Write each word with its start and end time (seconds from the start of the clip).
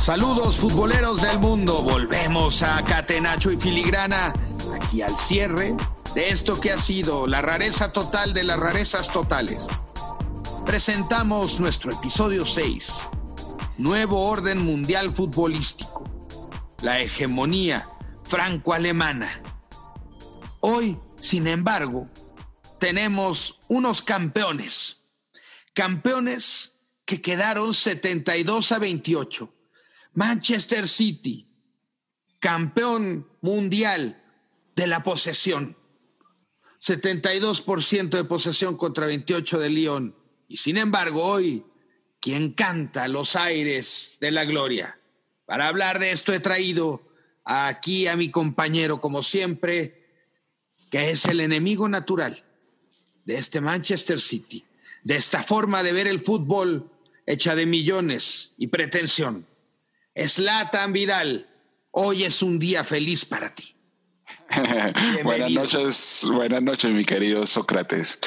Saludos 0.00 0.56
futboleros 0.56 1.20
del 1.20 1.38
mundo, 1.40 1.82
volvemos 1.82 2.62
a 2.62 2.82
Catenacho 2.82 3.52
y 3.52 3.58
Filigrana, 3.58 4.32
aquí 4.74 5.02
al 5.02 5.18
cierre 5.18 5.76
de 6.14 6.30
esto 6.30 6.58
que 6.58 6.72
ha 6.72 6.78
sido 6.78 7.26
la 7.26 7.42
rareza 7.42 7.92
total 7.92 8.32
de 8.32 8.44
las 8.44 8.58
rarezas 8.58 9.12
totales. 9.12 9.82
Presentamos 10.64 11.60
nuestro 11.60 11.92
episodio 11.92 12.46
6, 12.46 13.08
Nuevo 13.76 14.26
Orden 14.26 14.64
Mundial 14.64 15.10
Futbolístico, 15.10 16.08
la 16.80 17.00
hegemonía 17.00 17.86
franco-alemana. 18.24 19.42
Hoy, 20.60 20.98
sin 21.20 21.46
embargo, 21.46 22.08
tenemos 22.78 23.60
unos 23.68 24.00
campeones, 24.00 25.02
campeones 25.74 26.78
que 27.04 27.20
quedaron 27.20 27.74
72 27.74 28.72
a 28.72 28.78
28 28.78 29.59
Manchester 30.14 30.88
City, 30.88 31.46
campeón 32.38 33.28
mundial 33.40 34.22
de 34.74 34.86
la 34.86 35.02
posesión. 35.02 35.76
72% 36.80 38.10
de 38.10 38.24
posesión 38.24 38.76
contra 38.76 39.06
28 39.06 39.58
de 39.58 39.70
Lyon. 39.70 40.16
Y 40.48 40.56
sin 40.56 40.78
embargo, 40.78 41.22
hoy, 41.22 41.64
quien 42.20 42.52
canta 42.52 43.06
los 43.08 43.36
aires 43.36 44.18
de 44.20 44.30
la 44.30 44.44
gloria. 44.44 44.98
Para 45.44 45.68
hablar 45.68 45.98
de 45.98 46.10
esto 46.12 46.32
he 46.32 46.40
traído 46.40 47.02
aquí 47.44 48.06
a 48.06 48.16
mi 48.16 48.30
compañero, 48.30 49.00
como 49.00 49.22
siempre, 49.22 50.06
que 50.90 51.10
es 51.10 51.26
el 51.26 51.40
enemigo 51.40 51.88
natural 51.88 52.44
de 53.24 53.36
este 53.36 53.60
Manchester 53.60 54.20
City, 54.20 54.64
de 55.02 55.16
esta 55.16 55.42
forma 55.42 55.82
de 55.82 55.92
ver 55.92 56.08
el 56.08 56.20
fútbol 56.20 56.90
hecha 57.26 57.54
de 57.54 57.66
millones 57.66 58.52
y 58.58 58.68
pretensión. 58.68 59.46
Slatan 60.14 60.92
Vidal, 60.92 61.46
hoy 61.92 62.24
es 62.24 62.42
un 62.42 62.58
día 62.58 62.84
feliz 62.84 63.24
para 63.24 63.54
ti. 63.54 63.74
buenas 65.24 65.50
noches, 65.52 66.26
buenas 66.32 66.62
noches, 66.62 66.92
mi 66.92 67.04
querido 67.04 67.46
Sócrates. 67.46 68.18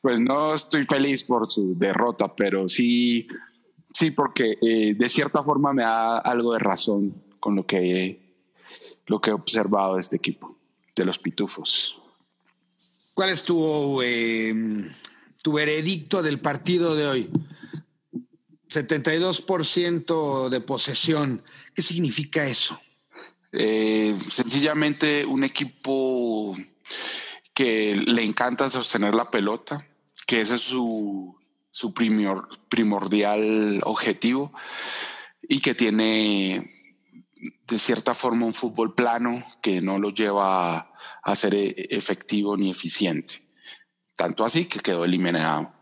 Pues 0.00 0.20
no 0.20 0.54
estoy 0.54 0.84
feliz 0.84 1.24
por 1.24 1.50
su 1.50 1.76
derrota, 1.76 2.34
pero 2.34 2.68
sí, 2.68 3.26
sí, 3.92 4.12
porque 4.12 4.58
eh, 4.62 4.94
de 4.96 5.08
cierta 5.08 5.42
forma 5.42 5.72
me 5.72 5.82
da 5.82 6.18
algo 6.18 6.52
de 6.52 6.60
razón 6.60 7.22
con 7.40 7.56
lo 7.56 7.66
que, 7.66 8.36
lo 9.06 9.20
que 9.20 9.30
he 9.30 9.34
observado 9.34 9.94
de 9.94 10.00
este 10.00 10.16
equipo, 10.16 10.56
de 10.94 11.04
los 11.04 11.18
pitufos. 11.18 11.98
¿Cuál 13.14 13.30
es 13.30 13.42
tu, 13.42 14.00
eh, 14.02 14.54
tu 15.42 15.52
veredicto 15.52 16.22
del 16.22 16.40
partido 16.40 16.94
de 16.94 17.06
hoy? 17.06 17.30
72% 18.72 20.48
de 20.48 20.60
posesión. 20.60 21.42
¿Qué 21.74 21.82
significa 21.82 22.46
eso? 22.46 22.80
Eh, 23.52 24.16
sencillamente 24.30 25.26
un 25.26 25.44
equipo 25.44 26.56
que 27.54 27.94
le 27.94 28.24
encanta 28.24 28.70
sostener 28.70 29.14
la 29.14 29.30
pelota, 29.30 29.86
que 30.26 30.40
ese 30.40 30.54
es 30.54 30.62
su, 30.62 31.36
su 31.70 31.92
primordial 31.92 33.80
objetivo 33.84 34.52
y 35.42 35.60
que 35.60 35.74
tiene 35.74 36.72
de 37.66 37.78
cierta 37.78 38.14
forma 38.14 38.46
un 38.46 38.54
fútbol 38.54 38.94
plano 38.94 39.42
que 39.60 39.80
no 39.80 39.98
lo 39.98 40.10
lleva 40.10 40.92
a 41.22 41.34
ser 41.34 41.54
efectivo 41.54 42.56
ni 42.56 42.70
eficiente. 42.70 43.42
Tanto 44.16 44.44
así 44.44 44.66
que 44.66 44.78
quedó 44.80 45.04
eliminado. 45.04 45.72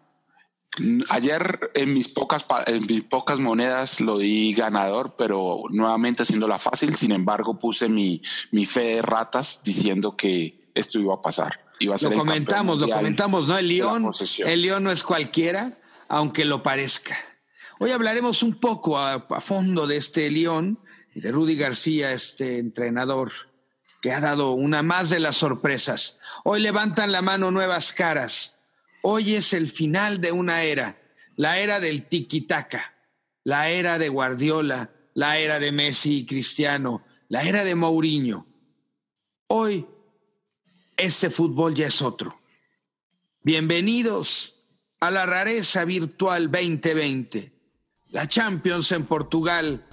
Ayer 1.11 1.73
en 1.75 1.93
mis 1.93 2.09
pocas 2.09 2.47
en 2.67 2.87
mis 2.87 3.03
pocas 3.03 3.41
monedas 3.41 4.01
lo 4.01 4.19
di 4.19 4.53
ganador, 4.53 5.17
pero 5.19 5.63
nuevamente 5.71 6.23
haciéndola 6.23 6.59
fácil. 6.59 6.95
Sin 6.95 7.11
embargo, 7.11 7.59
puse 7.59 7.89
mi, 7.89 8.23
mi 8.53 8.67
fe 8.67 8.97
de 8.97 9.03
ratas 9.03 9.63
diciendo 9.65 10.17
que 10.17 10.71
esto 10.75 11.01
iba 11.01 11.15
a 11.15 11.23
pasar. 11.23 11.65
Iba 11.81 11.97
a 11.97 11.99
ser 11.99 12.13
lo 12.13 12.19
comentamos, 12.19 12.79
lo 12.79 12.89
comentamos, 12.89 13.49
¿no? 13.49 13.59
El 13.59 13.69
León, 13.69 14.09
el 14.47 14.63
León 14.63 14.85
no 14.85 14.93
es 14.93 15.03
cualquiera, 15.03 15.77
aunque 16.09 16.45
lo 16.45 16.63
parezca. 16.63 17.19
Hoy 17.81 17.91
hablaremos 17.91 18.43
un 18.43 18.55
poco 18.61 18.99
a, 18.99 19.15
a 19.15 19.41
fondo 19.41 19.87
de 19.87 19.97
este 19.97 20.31
León 20.31 20.79
y 21.15 21.21
de 21.21 21.33
Rudy 21.33 21.57
García, 21.57 22.13
este 22.13 22.59
entrenador 22.59 23.33
que 24.01 24.13
ha 24.13 24.21
dado 24.21 24.53
una 24.53 24.83
más 24.83 25.11
de 25.11 25.21
las 25.21 25.37
sorpresas. 25.37 26.21
Hoy 26.45 26.61
levantan 26.61 27.13
la 27.13 27.23
mano 27.23 27.51
nuevas 27.51 27.93
caras 27.93 28.55
Hoy 29.03 29.35
es 29.35 29.53
el 29.55 29.71
final 29.71 30.21
de 30.21 30.33
una 30.33 30.63
era, 30.63 31.01
la 31.37 31.59
era 31.59 31.81
del 31.81 32.07
tiki-taka, 32.09 32.95
la 33.45 33.71
era 33.71 33.99
de 33.99 34.09
Guardiola, 34.11 34.91
la 35.15 35.39
era 35.39 35.59
de 35.59 35.73
Messi 35.73 36.19
y 36.19 36.27
Cristiano, 36.27 37.03
la 37.29 37.43
era 37.43 37.65
de 37.65 37.75
Mourinho. 37.75 38.47
Hoy 39.47 39.87
este 40.99 41.31
fútbol 41.31 41.75
ya 41.75 41.87
es 41.87 42.03
otro. 42.03 42.39
Bienvenidos 43.43 44.55
a 45.01 45.11
la 45.11 45.25
rareza 45.25 45.87
virtual 45.87 46.51
2020, 46.51 47.53
la 48.11 48.29
Champions 48.29 48.93
en 48.93 49.07
Portugal 49.07 49.87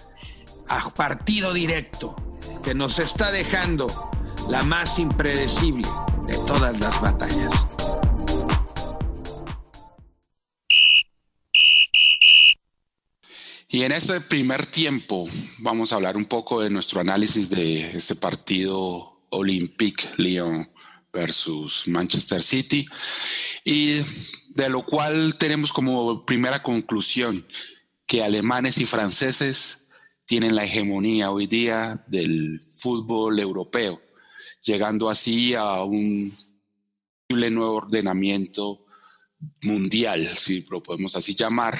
a 0.67 0.89
partido 0.89 1.53
directo 1.53 2.13
que 2.61 2.75
nos 2.75 2.99
está 2.99 3.31
dejando 3.31 3.87
la 4.49 4.63
más 4.63 4.99
impredecible 4.99 5.87
de 6.25 6.33
todas 6.45 6.77
las 6.77 6.99
batallas. 6.99 7.76
Y 13.77 13.83
en 13.83 13.91
ese 13.91 14.19
primer 14.21 14.65
tiempo 14.65 15.29
vamos 15.59 15.93
a 15.93 15.97
hablar 15.97 16.17
un 16.17 16.25
poco 16.25 16.61
de 16.61 16.71
nuestro 16.71 16.99
análisis 16.99 17.51
de 17.51 17.91
este 17.91 18.15
partido 18.15 19.21
Olympique 19.29 20.03
Lyon 20.17 20.67
versus 21.13 21.87
Manchester 21.87 22.41
City 22.41 22.87
y 23.63 23.97
de 24.55 24.69
lo 24.69 24.83
cual 24.83 25.37
tenemos 25.37 25.71
como 25.71 26.25
primera 26.25 26.63
conclusión 26.63 27.45
que 28.07 28.23
alemanes 28.23 28.79
y 28.79 28.87
franceses 28.87 29.89
tienen 30.25 30.55
la 30.55 30.63
hegemonía 30.63 31.29
hoy 31.29 31.45
día 31.45 32.03
del 32.07 32.59
fútbol 32.59 33.39
europeo, 33.39 34.01
llegando 34.63 35.07
así 35.07 35.53
a 35.53 35.83
un 35.83 36.35
nuevo 37.29 37.75
ordenamiento 37.75 38.87
mundial, 39.61 40.27
si 40.35 40.65
lo 40.67 40.81
podemos 40.81 41.15
así 41.15 41.35
llamar, 41.35 41.77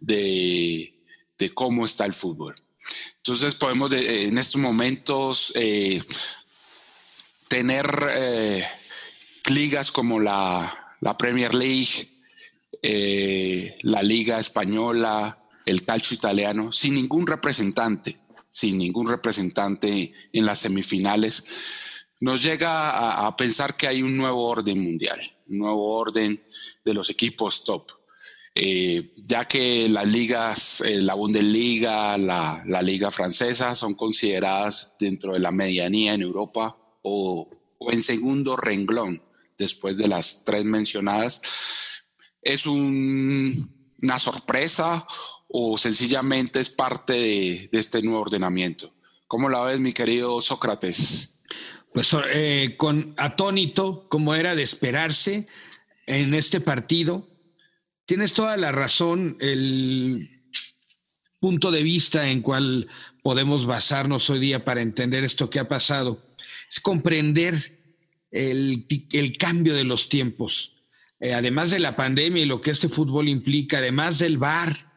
de 0.00 0.95
de 1.38 1.50
cómo 1.50 1.84
está 1.84 2.06
el 2.06 2.14
fútbol. 2.14 2.56
Entonces 3.16 3.54
podemos 3.54 3.92
en 3.92 4.38
estos 4.38 4.60
momentos 4.60 5.52
eh, 5.56 6.02
tener 7.48 7.86
eh, 8.14 8.64
ligas 9.46 9.90
como 9.90 10.20
la, 10.20 10.94
Premier 11.18 11.54
League, 11.54 12.08
eh, 12.82 13.76
la 13.82 14.02
Liga 14.02 14.38
Española, 14.38 15.38
el 15.64 15.84
calcio 15.84 16.14
italiano, 16.14 16.72
sin 16.72 16.94
ningún 16.94 17.26
representante, 17.26 18.18
sin 18.50 18.78
ningún 18.78 19.08
representante 19.08 20.12
en 20.32 20.46
las 20.46 20.60
semifinales, 20.60 21.44
nos 22.20 22.42
llega 22.42 23.26
a 23.26 23.36
pensar 23.36 23.76
que 23.76 23.88
hay 23.88 24.02
un 24.02 24.16
nuevo 24.16 24.46
orden 24.46 24.80
mundial, 24.80 25.20
un 25.48 25.58
nuevo 25.58 25.98
orden 25.98 26.40
de 26.84 26.94
los 26.94 27.10
equipos 27.10 27.64
top. 27.64 27.90
Eh, 28.58 29.12
ya 29.16 29.46
que 29.46 29.86
las 29.86 30.06
ligas, 30.06 30.80
eh, 30.80 31.02
la 31.02 31.12
Bundesliga, 31.12 32.16
la, 32.16 32.64
Liga 32.82 33.10
Francesa 33.10 33.74
son 33.74 33.92
consideradas 33.94 34.94
dentro 34.98 35.34
de 35.34 35.40
la 35.40 35.52
medianía 35.52 36.14
en 36.14 36.22
Europa 36.22 36.74
o, 37.02 37.46
en 37.90 38.02
segundo 38.02 38.56
renglón 38.56 39.22
después 39.58 39.98
de 39.98 40.08
las 40.08 40.44
tres 40.46 40.64
mencionadas. 40.64 41.42
¿Es 42.40 42.66
un, 42.66 43.94
una 44.00 44.18
sorpresa 44.18 45.06
o 45.48 45.76
sencillamente 45.76 46.58
es 46.58 46.70
parte 46.70 47.12
de, 47.12 47.68
de, 47.70 47.78
este 47.78 48.00
nuevo 48.00 48.22
ordenamiento? 48.22 48.90
¿Cómo 49.28 49.50
la 49.50 49.60
ves, 49.64 49.80
mi 49.80 49.92
querido 49.92 50.40
Sócrates? 50.40 51.40
Pues 51.92 52.16
eh, 52.32 52.74
con 52.78 53.12
atónito, 53.18 54.08
como 54.08 54.34
era 54.34 54.54
de 54.54 54.62
esperarse 54.62 55.46
en 56.06 56.32
este 56.32 56.62
partido, 56.62 57.35
Tienes 58.06 58.34
toda 58.34 58.56
la 58.56 58.70
razón. 58.70 59.36
El 59.40 60.30
punto 61.40 61.72
de 61.72 61.82
vista 61.82 62.30
en 62.30 62.40
cual 62.40 62.88
podemos 63.22 63.66
basarnos 63.66 64.30
hoy 64.30 64.38
día 64.38 64.64
para 64.64 64.80
entender 64.80 65.24
esto 65.24 65.50
que 65.50 65.58
ha 65.58 65.68
pasado 65.68 66.24
es 66.70 66.80
comprender 66.80 67.78
el, 68.30 68.86
cambio 69.38 69.74
de 69.74 69.84
los 69.84 70.08
tiempos. 70.08 70.76
Eh, 71.18 71.34
además 71.34 71.70
de 71.70 71.80
la 71.80 71.96
pandemia 71.96 72.42
y 72.42 72.46
lo 72.46 72.60
que 72.60 72.70
este 72.70 72.88
fútbol 72.88 73.28
implica, 73.28 73.78
además 73.78 74.20
del 74.20 74.38
VAR, 74.38 74.92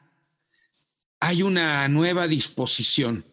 hay 1.19 1.41
una 1.41 1.87
nueva 1.89 2.27
disposición 2.27 3.25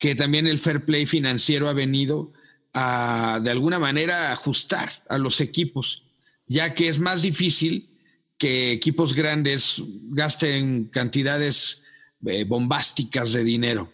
que 0.00 0.16
también 0.16 0.48
el 0.48 0.58
fair 0.58 0.84
play 0.84 1.06
financiero 1.06 1.68
ha 1.68 1.72
venido 1.72 2.32
a, 2.74 3.38
de 3.42 3.50
alguna 3.50 3.78
manera, 3.78 4.32
ajustar 4.32 4.90
a 5.08 5.16
los 5.16 5.40
equipos, 5.40 6.04
ya 6.48 6.74
que 6.74 6.88
es 6.88 6.98
más 6.98 7.22
difícil 7.22 7.91
que 8.42 8.72
equipos 8.72 9.14
grandes 9.14 9.80
gasten 10.10 10.86
cantidades 10.86 11.82
eh, 12.26 12.42
bombásticas 12.42 13.32
de 13.32 13.44
dinero. 13.44 13.92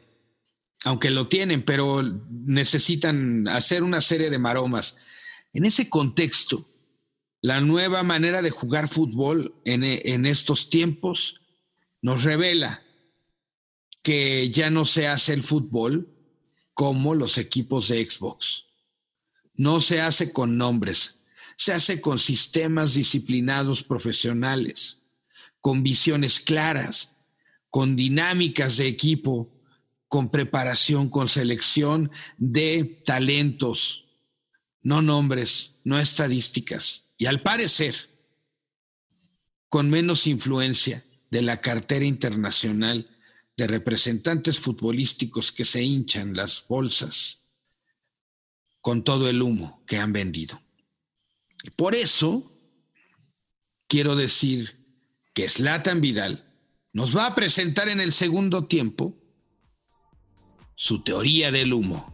aunque 0.84 1.10
lo 1.10 1.28
tienen, 1.28 1.62
pero 1.62 2.02
necesitan 2.30 3.46
hacer 3.48 3.82
una 3.82 4.00
serie 4.00 4.30
de 4.30 4.38
maromas. 4.38 4.96
En 5.52 5.66
ese 5.66 5.90
contexto, 5.90 6.66
la 7.42 7.60
nueva 7.60 8.02
manera 8.04 8.40
de 8.40 8.48
jugar 8.48 8.88
fútbol 8.88 9.54
en, 9.66 9.84
en 9.84 10.24
estos 10.24 10.70
tiempos 10.70 11.42
nos 12.00 12.22
revela 12.24 12.82
que 14.02 14.48
ya 14.48 14.70
no 14.70 14.86
se 14.86 15.08
hace 15.08 15.34
el 15.34 15.42
fútbol 15.42 16.08
como 16.72 17.14
los 17.14 17.36
equipos 17.36 17.88
de 17.88 18.02
Xbox. 18.02 18.64
No 19.52 19.82
se 19.82 20.00
hace 20.00 20.32
con 20.32 20.56
nombres, 20.56 21.17
se 21.58 21.72
hace 21.72 22.00
con 22.00 22.20
sistemas 22.20 22.94
disciplinados 22.94 23.82
profesionales, 23.82 25.00
con 25.60 25.82
visiones 25.82 26.38
claras, 26.38 27.16
con 27.68 27.96
dinámicas 27.96 28.76
de 28.76 28.86
equipo, 28.86 29.52
con 30.06 30.30
preparación, 30.30 31.08
con 31.10 31.28
selección 31.28 32.12
de 32.36 33.02
talentos, 33.04 34.06
no 34.82 35.02
nombres, 35.02 35.72
no 35.82 35.98
estadísticas. 35.98 37.08
Y 37.18 37.26
al 37.26 37.42
parecer, 37.42 38.08
con 39.68 39.90
menos 39.90 40.28
influencia 40.28 41.04
de 41.28 41.42
la 41.42 41.60
cartera 41.60 42.04
internacional 42.04 43.10
de 43.56 43.66
representantes 43.66 44.60
futbolísticos 44.60 45.50
que 45.50 45.64
se 45.64 45.82
hinchan 45.82 46.36
las 46.36 46.64
bolsas 46.68 47.40
con 48.80 49.02
todo 49.02 49.28
el 49.28 49.42
humo 49.42 49.82
que 49.88 49.98
han 49.98 50.12
vendido. 50.12 50.62
Por 51.76 51.94
eso, 51.94 52.52
quiero 53.88 54.16
decir 54.16 54.76
que 55.34 55.48
Slatan 55.48 56.00
Vidal 56.00 56.44
nos 56.92 57.16
va 57.16 57.26
a 57.26 57.34
presentar 57.34 57.88
en 57.88 58.00
el 58.00 58.12
segundo 58.12 58.66
tiempo 58.66 59.14
su 60.74 61.02
teoría 61.02 61.50
del 61.50 61.72
humo, 61.72 62.12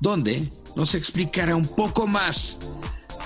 donde 0.00 0.50
nos 0.76 0.94
explicará 0.94 1.56
un 1.56 1.66
poco 1.66 2.06
más 2.06 2.58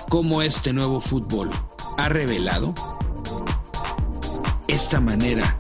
cómo 0.09 0.43
este 0.43 0.73
nuevo 0.73 1.01
fútbol 1.01 1.51
ha 1.97 2.09
revelado 2.09 2.75
esta 4.67 5.01
manera 5.01 5.59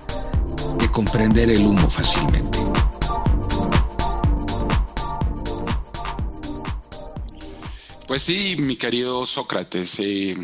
de 0.79 0.91
comprender 0.91 1.51
el 1.51 1.67
humo 1.67 1.91
fácilmente. 1.91 2.59
Pues 8.09 8.23
sí, 8.23 8.57
mi 8.59 8.77
querido 8.77 9.27
Sócrates, 9.27 10.01
eh, 10.01 10.35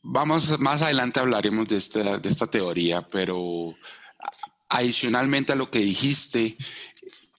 vamos 0.00 0.58
más 0.58 0.80
adelante 0.80 1.20
hablaremos 1.20 1.68
de 1.68 1.76
esta, 1.76 2.16
de 2.16 2.28
esta 2.30 2.46
teoría, 2.46 3.02
pero 3.02 3.74
adicionalmente 4.70 5.52
a 5.52 5.56
lo 5.56 5.70
que 5.70 5.80
dijiste, 5.80 6.56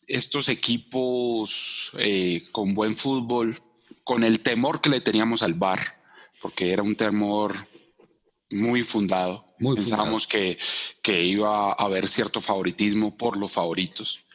estos 0.05 0.49
equipos 0.49 1.93
eh, 1.97 2.43
con 2.51 2.75
buen 2.75 2.93
fútbol, 2.93 3.59
con 4.03 4.23
el 4.23 4.41
temor 4.41 4.81
que 4.81 4.91
le 4.91 5.01
teníamos 5.01 5.41
al 5.41 5.55
bar, 5.55 5.99
porque 6.39 6.71
era 6.71 6.83
un 6.83 6.95
temor 6.95 7.55
muy 8.51 8.83
fundado. 8.83 9.47
Pensábamos 9.57 10.27
Que, 10.27 10.59
que 11.01 11.23
iba 11.23 11.71
a 11.71 11.73
haber 11.73 12.07
cierto 12.07 12.39
favoritismo 12.39 13.17
por 13.17 13.35
los 13.35 13.51
favoritos, 13.51 14.27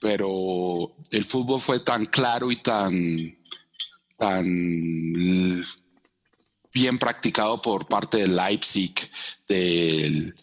pero 0.00 0.96
el 1.12 1.22
fútbol 1.22 1.60
fue 1.60 1.78
tan 1.78 2.06
claro 2.06 2.50
y 2.50 2.56
tan, 2.56 3.39
tan 4.20 5.64
bien 6.74 6.98
practicado 6.98 7.62
por 7.62 7.88
parte 7.88 8.18
del 8.18 8.36
Leipzig, 8.36 8.92
del, 9.48 10.34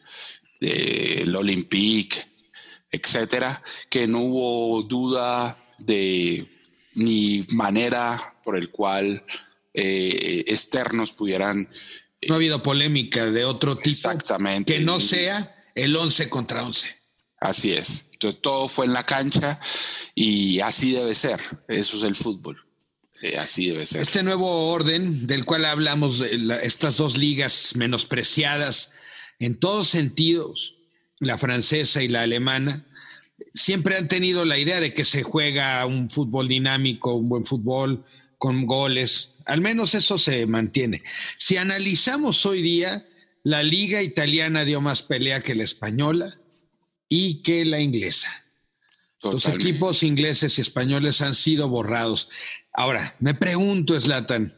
del 0.59 1.35
Olympique, 1.35 2.17
etcétera, 2.91 3.61
que 3.87 4.07
no 4.07 4.21
hubo 4.21 4.81
duda 4.81 5.55
de 5.77 6.43
ni 6.95 7.45
manera 7.53 8.35
por 8.43 8.57
el 8.57 8.71
cual 8.71 9.23
eh, 9.75 10.43
externos 10.47 11.13
pudieran. 11.13 11.69
no 12.27 12.33
ha 12.33 12.37
habido 12.37 12.63
polémica 12.63 13.29
de 13.29 13.45
otro 13.45 13.75
tipo. 13.75 13.89
Exactamente. 13.89 14.73
Que 14.73 14.79
no 14.79 14.99
sea 14.99 15.55
el 15.75 15.95
11 15.95 16.29
contra 16.29 16.63
11. 16.63 16.95
Así 17.39 17.73
es. 17.73 18.09
Entonces 18.13 18.41
todo 18.41 18.67
fue 18.67 18.87
en 18.87 18.93
la 18.93 19.05
cancha 19.05 19.59
y 20.15 20.61
así 20.61 20.93
debe 20.93 21.13
ser. 21.13 21.39
Eso 21.67 21.97
es 21.97 22.03
el 22.03 22.15
fútbol. 22.15 22.66
Eh. 23.21 23.39
Este 23.79 24.21
nuevo 24.21 24.69
orden 24.69 25.25
del 25.25 25.43
cual 25.43 25.65
hablamos, 25.65 26.19
de 26.19 26.59
estas 26.63 26.97
dos 26.97 27.17
ligas 27.17 27.73
menospreciadas 27.75 28.91
en 29.39 29.55
todos 29.55 29.87
sentidos, 29.87 30.75
la 31.19 31.37
francesa 31.37 32.03
y 32.03 32.09
la 32.09 32.21
alemana, 32.21 32.85
siempre 33.53 33.97
han 33.97 34.07
tenido 34.07 34.45
la 34.45 34.59
idea 34.59 34.79
de 34.79 34.93
que 34.93 35.03
se 35.03 35.23
juega 35.23 35.85
un 35.85 36.09
fútbol 36.09 36.47
dinámico, 36.47 37.15
un 37.15 37.29
buen 37.29 37.43
fútbol 37.43 38.05
con 38.37 38.67
goles. 38.67 39.31
Al 39.45 39.61
menos 39.61 39.95
eso 39.95 40.17
se 40.17 40.45
mantiene. 40.45 41.01
Si 41.39 41.57
analizamos 41.57 42.45
hoy 42.45 42.61
día, 42.61 43.07
la 43.43 43.63
liga 43.63 44.03
italiana 44.03 44.63
dio 44.63 44.81
más 44.81 45.01
pelea 45.01 45.41
que 45.41 45.55
la 45.55 45.63
española 45.63 46.37
y 47.09 47.41
que 47.41 47.65
la 47.65 47.79
inglesa. 47.79 48.43
Los 49.23 49.47
equipos 49.47 50.03
ingleses 50.03 50.57
y 50.57 50.61
españoles 50.61 51.21
han 51.21 51.33
sido 51.33 51.67
borrados. 51.67 52.29
Ahora, 52.71 53.15
me 53.19 53.33
pregunto, 53.33 53.99
Slatan, 53.99 54.53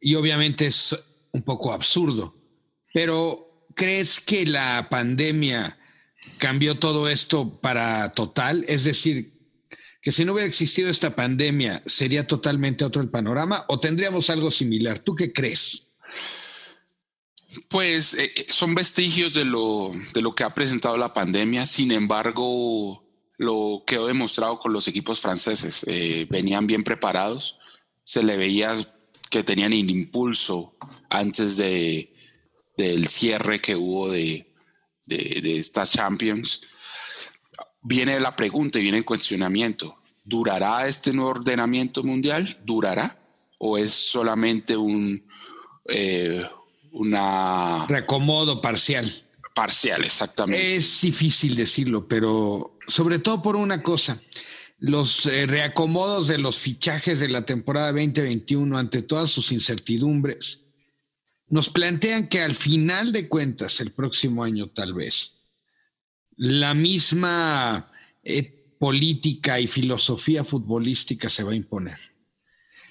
y 0.00 0.14
obviamente 0.14 0.66
es 0.66 0.94
un 1.32 1.42
poco 1.42 1.72
absurdo, 1.72 2.36
pero 2.92 3.68
¿crees 3.74 4.20
que 4.20 4.46
la 4.46 4.88
pandemia 4.90 5.78
cambió 6.38 6.74
todo 6.74 7.08
esto 7.08 7.58
para 7.60 8.12
total? 8.12 8.64
Es 8.68 8.84
decir, 8.84 9.32
que 10.02 10.12
si 10.12 10.24
no 10.24 10.34
hubiera 10.34 10.46
existido 10.46 10.90
esta 10.90 11.16
pandemia, 11.16 11.82
¿sería 11.86 12.26
totalmente 12.26 12.84
otro 12.84 13.02
el 13.02 13.08
panorama 13.08 13.64
o 13.68 13.80
tendríamos 13.80 14.30
algo 14.30 14.50
similar? 14.50 14.98
¿Tú 14.98 15.14
qué 15.14 15.32
crees? 15.32 15.88
Pues 17.68 18.14
eh, 18.14 18.32
eh, 18.36 18.46
son 18.48 18.74
vestigios 18.74 19.32
de 19.32 19.46
lo, 19.46 19.90
de 20.12 20.20
lo 20.20 20.34
que 20.34 20.44
ha 20.44 20.54
presentado 20.54 20.98
la 20.98 21.14
pandemia, 21.14 21.64
sin 21.66 21.90
embargo, 21.90 23.05
lo 23.38 23.84
quedó 23.86 24.06
demostrado 24.06 24.58
con 24.58 24.72
los 24.72 24.88
equipos 24.88 25.20
franceses. 25.20 25.84
Eh, 25.86 26.26
venían 26.30 26.66
bien 26.66 26.84
preparados, 26.84 27.58
se 28.04 28.22
le 28.22 28.36
veía 28.36 28.74
que 29.30 29.42
tenían 29.42 29.72
el 29.72 29.90
impulso 29.90 30.76
antes 31.10 31.56
de, 31.56 32.12
del 32.76 33.08
cierre 33.08 33.60
que 33.60 33.76
hubo 33.76 34.10
de, 34.10 34.46
de, 35.06 35.56
estas 35.56 35.92
Champions, 35.92 36.62
viene 37.82 38.20
la 38.20 38.36
pregunta 38.36 38.78
y 38.78 38.82
viene 38.82 38.98
el 38.98 39.04
cuestionamiento. 39.04 39.98
¿Durará 40.24 40.86
este 40.86 41.12
nuevo 41.12 41.30
ordenamiento 41.30 42.02
mundial? 42.02 42.58
¿Durará? 42.64 43.18
¿O 43.58 43.78
es 43.78 43.92
solamente 43.92 44.76
un 44.76 45.26
eh, 45.88 46.44
una 46.92 47.86
reacomodo 47.86 48.60
parcial? 48.60 49.25
Parcial, 49.56 50.04
exactamente. 50.04 50.76
Es 50.76 51.00
difícil 51.00 51.56
decirlo, 51.56 52.06
pero 52.06 52.76
sobre 52.86 53.20
todo 53.20 53.40
por 53.40 53.56
una 53.56 53.82
cosa. 53.82 54.20
Los 54.80 55.24
eh, 55.24 55.46
reacomodos 55.46 56.28
de 56.28 56.36
los 56.36 56.58
fichajes 56.58 57.20
de 57.20 57.28
la 57.28 57.46
temporada 57.46 57.90
2021 57.92 58.76
ante 58.76 59.00
todas 59.00 59.30
sus 59.30 59.52
incertidumbres 59.52 60.60
nos 61.48 61.70
plantean 61.70 62.28
que 62.28 62.42
al 62.42 62.54
final 62.54 63.12
de 63.12 63.28
cuentas, 63.28 63.80
el 63.80 63.92
próximo 63.92 64.44
año 64.44 64.68
tal 64.68 64.92
vez, 64.92 65.36
la 66.36 66.74
misma 66.74 67.90
eh, 68.24 68.74
política 68.78 69.58
y 69.58 69.68
filosofía 69.68 70.44
futbolística 70.44 71.30
se 71.30 71.44
va 71.44 71.52
a 71.52 71.56
imponer. 71.56 71.98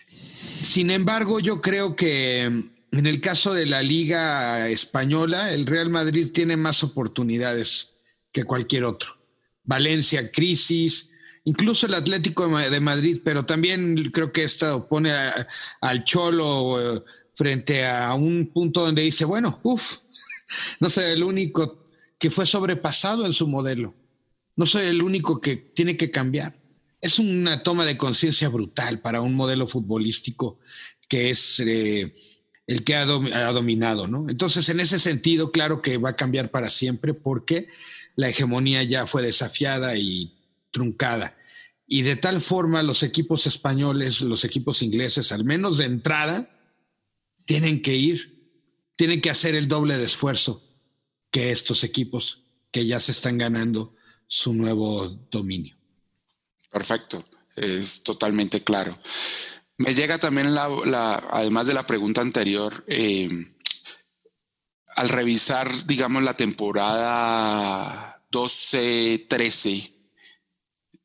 Sin 0.07 0.89
embargo, 0.89 1.39
yo 1.39 1.61
creo 1.61 1.95
que 1.95 2.73
en 2.97 3.05
el 3.05 3.21
caso 3.21 3.53
de 3.53 3.65
la 3.65 3.81
Liga 3.81 4.69
Española, 4.69 5.51
el 5.51 5.65
Real 5.65 5.89
Madrid 5.89 6.31
tiene 6.31 6.55
más 6.55 6.83
oportunidades 6.83 7.93
que 8.31 8.43
cualquier 8.43 8.85
otro. 8.85 9.17
Valencia, 9.63 10.31
crisis, 10.31 11.11
incluso 11.43 11.87
el 11.87 11.93
Atlético 11.93 12.47
de 12.47 12.79
Madrid, 12.79 13.21
pero 13.23 13.45
también 13.45 14.11
creo 14.11 14.31
que 14.31 14.43
esto 14.43 14.87
pone 14.87 15.11
al 15.81 16.03
Cholo 16.03 17.03
frente 17.35 17.85
a 17.85 18.13
un 18.13 18.51
punto 18.53 18.85
donde 18.85 19.01
dice, 19.01 19.25
bueno, 19.25 19.59
uff, 19.63 19.99
no 20.79 20.89
soy 20.89 21.05
el 21.05 21.23
único 21.23 21.89
que 22.17 22.31
fue 22.31 22.45
sobrepasado 22.45 23.25
en 23.25 23.33
su 23.33 23.47
modelo, 23.47 23.93
no 24.55 24.65
soy 24.65 24.85
el 24.87 25.01
único 25.01 25.41
que 25.41 25.55
tiene 25.55 25.97
que 25.97 26.11
cambiar. 26.11 26.55
Es 27.01 27.19
una 27.19 27.61
toma 27.61 27.85
de 27.85 27.97
conciencia 27.97 28.49
brutal 28.49 28.99
para 28.99 29.21
un 29.21 29.35
modelo 29.35 29.67
futbolístico 29.67 30.59
que 31.07 31.29
es 31.29 31.59
eh, 31.59 32.13
el 32.67 32.83
que 32.83 32.95
ha, 32.95 33.05
dominado, 33.05 34.07
¿no? 34.07 34.27
Entonces, 34.29 34.67
en 34.69 34.79
ese 34.79 34.97
sentido, 34.97 35.51
claro 35.51 35.81
que 35.81 35.97
va 35.97 36.11
a 36.11 36.15
cambiar 36.15 36.49
para 36.49 36.69
siempre 36.69 37.13
porque 37.13 37.67
la 38.15 38.29
hegemonía 38.29 38.83
ya 38.83 39.05
fue 39.05 39.21
desafiada 39.21 39.97
y 39.97 40.33
truncada. 40.71 41.37
Y 41.87 42.01
de 42.01 42.15
tal 42.15 42.41
forma 42.41 42.81
los 42.81 43.03
equipos 43.03 43.45
españoles, 43.45 44.21
los 44.21 44.43
equipos 44.45 44.81
ingleses, 44.81 45.31
al 45.31 45.43
menos 45.43 45.77
de 45.77 45.85
entrada, 45.85 46.49
tienen 47.45 47.81
que 47.83 47.95
ir, 47.95 48.49
tienen 48.95 49.21
que 49.21 49.29
hacer 49.29 49.53
el 49.53 49.67
doble 49.67 49.97
de 49.97 50.05
esfuerzo 50.05 50.63
que 51.29 51.51
estos 51.51 51.83
equipos 51.83 52.41
que 52.71 52.85
ya 52.87 52.99
se 52.99 53.11
están 53.11 53.37
ganando 53.37 53.95
su 54.27 54.53
nuevo 54.53 55.07
dominio. 55.29 55.77
Perfecto, 56.71 57.23
es 57.55 58.01
totalmente 58.01 58.61
claro. 58.61 58.97
Me 59.77 59.93
llega 59.93 60.17
también 60.17 60.55
la, 60.55 60.65
además 61.31 61.67
de 61.67 61.73
la 61.73 61.85
pregunta 61.85 62.21
anterior, 62.21 62.85
eh, 62.87 63.29
al 64.95 65.09
revisar, 65.09 65.69
digamos, 65.85 66.23
la 66.23 66.37
temporada 66.37 68.23
12-13, 68.31 69.91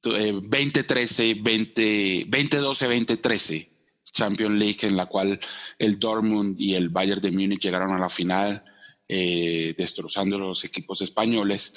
2013, 0.02 1.34
20, 1.34 2.24
2012, 2.28 2.84
2013, 2.86 3.70
Champions 4.04 4.54
League, 4.54 4.78
en 4.82 4.96
la 4.96 5.06
cual 5.06 5.38
el 5.78 5.98
Dortmund 5.98 6.60
y 6.60 6.74
el 6.74 6.90
Bayern 6.90 7.20
de 7.20 7.32
Múnich 7.32 7.60
llegaron 7.60 7.92
a 7.92 7.98
la 7.98 8.08
final, 8.08 8.64
eh, 9.08 9.74
destrozando 9.76 10.38
los 10.38 10.64
equipos 10.64 11.02
españoles. 11.02 11.74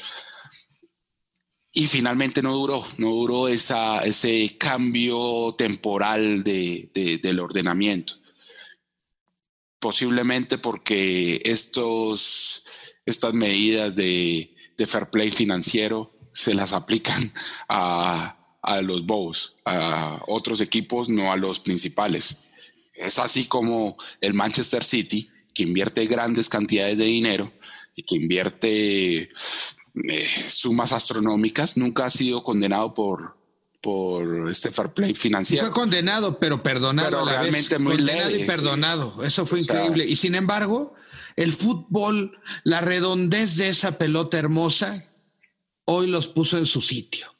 Y 1.76 1.88
finalmente 1.88 2.44
no 2.44 2.54
duró, 2.54 2.86
no 3.00 3.10
duró 3.10 3.48
esa, 3.48 4.06
ese 4.06 4.56
cambio 4.60 5.56
temporal 5.58 6.44
de, 6.44 7.20
del 7.22 7.40
ordenamiento. 7.40 8.14
Posiblemente 9.80 10.60
porque 10.60 11.42
estos, 11.44 12.64
estas 13.08 13.34
medidas 13.34 13.96
de, 13.96 14.56
de 14.78 14.88
fair 14.88 15.10
play 15.10 15.32
financiero 15.32 16.14
se 16.32 16.54
las 16.54 16.74
aplican 16.74 17.34
a, 17.68 18.38
a 18.62 18.82
los 18.82 19.06
Bows, 19.08 19.58
a 19.66 20.22
otros 20.28 20.62
equipos, 20.62 21.10
no 21.10 21.32
a 21.32 21.38
los 21.38 21.60
principales. 21.60 22.38
Es 22.94 23.18
así 23.18 23.46
como 23.46 23.98
el 24.22 24.36
Manchester 24.36 24.84
City, 24.84 25.28
que 25.56 25.64
invierte 25.64 26.06
grandes 26.06 26.50
cantidades 26.50 27.00
de 27.00 27.06
dinero 27.06 27.52
y 27.96 28.04
que 28.04 28.16
invierte 28.16 29.30
eh, 29.96 30.26
sumas 30.48 30.94
astronómicas, 30.94 31.78
nunca 31.78 32.06
ha 32.06 32.10
sido 32.10 32.44
condenado 32.44 32.94
por, 32.94 33.38
por 33.82 34.50
este 34.50 34.72
fair 34.72 34.94
play 34.94 35.14
financiero. 35.14 35.66
Fue 35.66 35.74
condenado, 35.74 36.40
pero 36.40 36.64
perdonado. 36.64 37.10
Pero 37.10 37.26
realmente 37.26 37.80
muy 37.80 37.98
condenado 37.98 38.32
y 38.32 38.44
perdonado. 38.46 39.24
Eso 39.24 39.46
fue 39.46 39.62
increíble. 39.62 40.06
y 40.06 40.16
sin 40.16 40.36
embargo, 40.36 40.96
el 41.36 41.54
fútbol, 41.54 42.40
la 42.64 42.82
redondez 42.82 43.58
de 43.58 43.70
esa 43.70 43.98
pelota 43.98 44.38
hermosa, 44.40 45.06
hoy 45.86 46.08
los 46.08 46.28
puso 46.28 46.58
en 46.58 46.66
su 46.66 46.82
sitio 46.82 47.34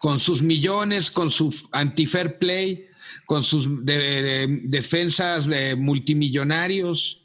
con 0.00 0.18
sus 0.18 0.40
millones, 0.40 1.10
con 1.10 1.30
su 1.30 1.54
anti-fair 1.72 2.38
play, 2.38 2.88
con 3.26 3.42
sus 3.44 3.68
defensas 3.84 5.46
de 5.46 5.76
multimillonarios. 5.76 7.20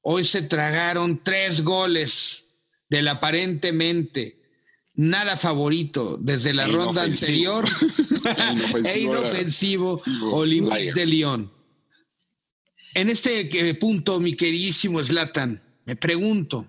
Hoy 0.00 0.24
se 0.24 0.40
tragaron 0.40 1.22
tres 1.22 1.62
goles 1.62 2.45
del 2.88 3.08
aparentemente 3.08 4.40
nada 4.94 5.36
favorito 5.36 6.18
desde 6.20 6.52
la 6.52 6.64
e 6.68 6.72
ronda 6.72 7.02
anterior 7.02 7.64
e 8.84 8.98
inofensivo, 9.00 10.00
Olympique 10.32 10.92
de 10.92 11.06
Lyon. 11.06 11.52
En 12.94 13.10
este 13.10 13.74
punto, 13.74 14.20
mi 14.20 14.34
queridísimo 14.34 15.02
Slatan, 15.02 15.62
me 15.84 15.96
pregunto, 15.96 16.66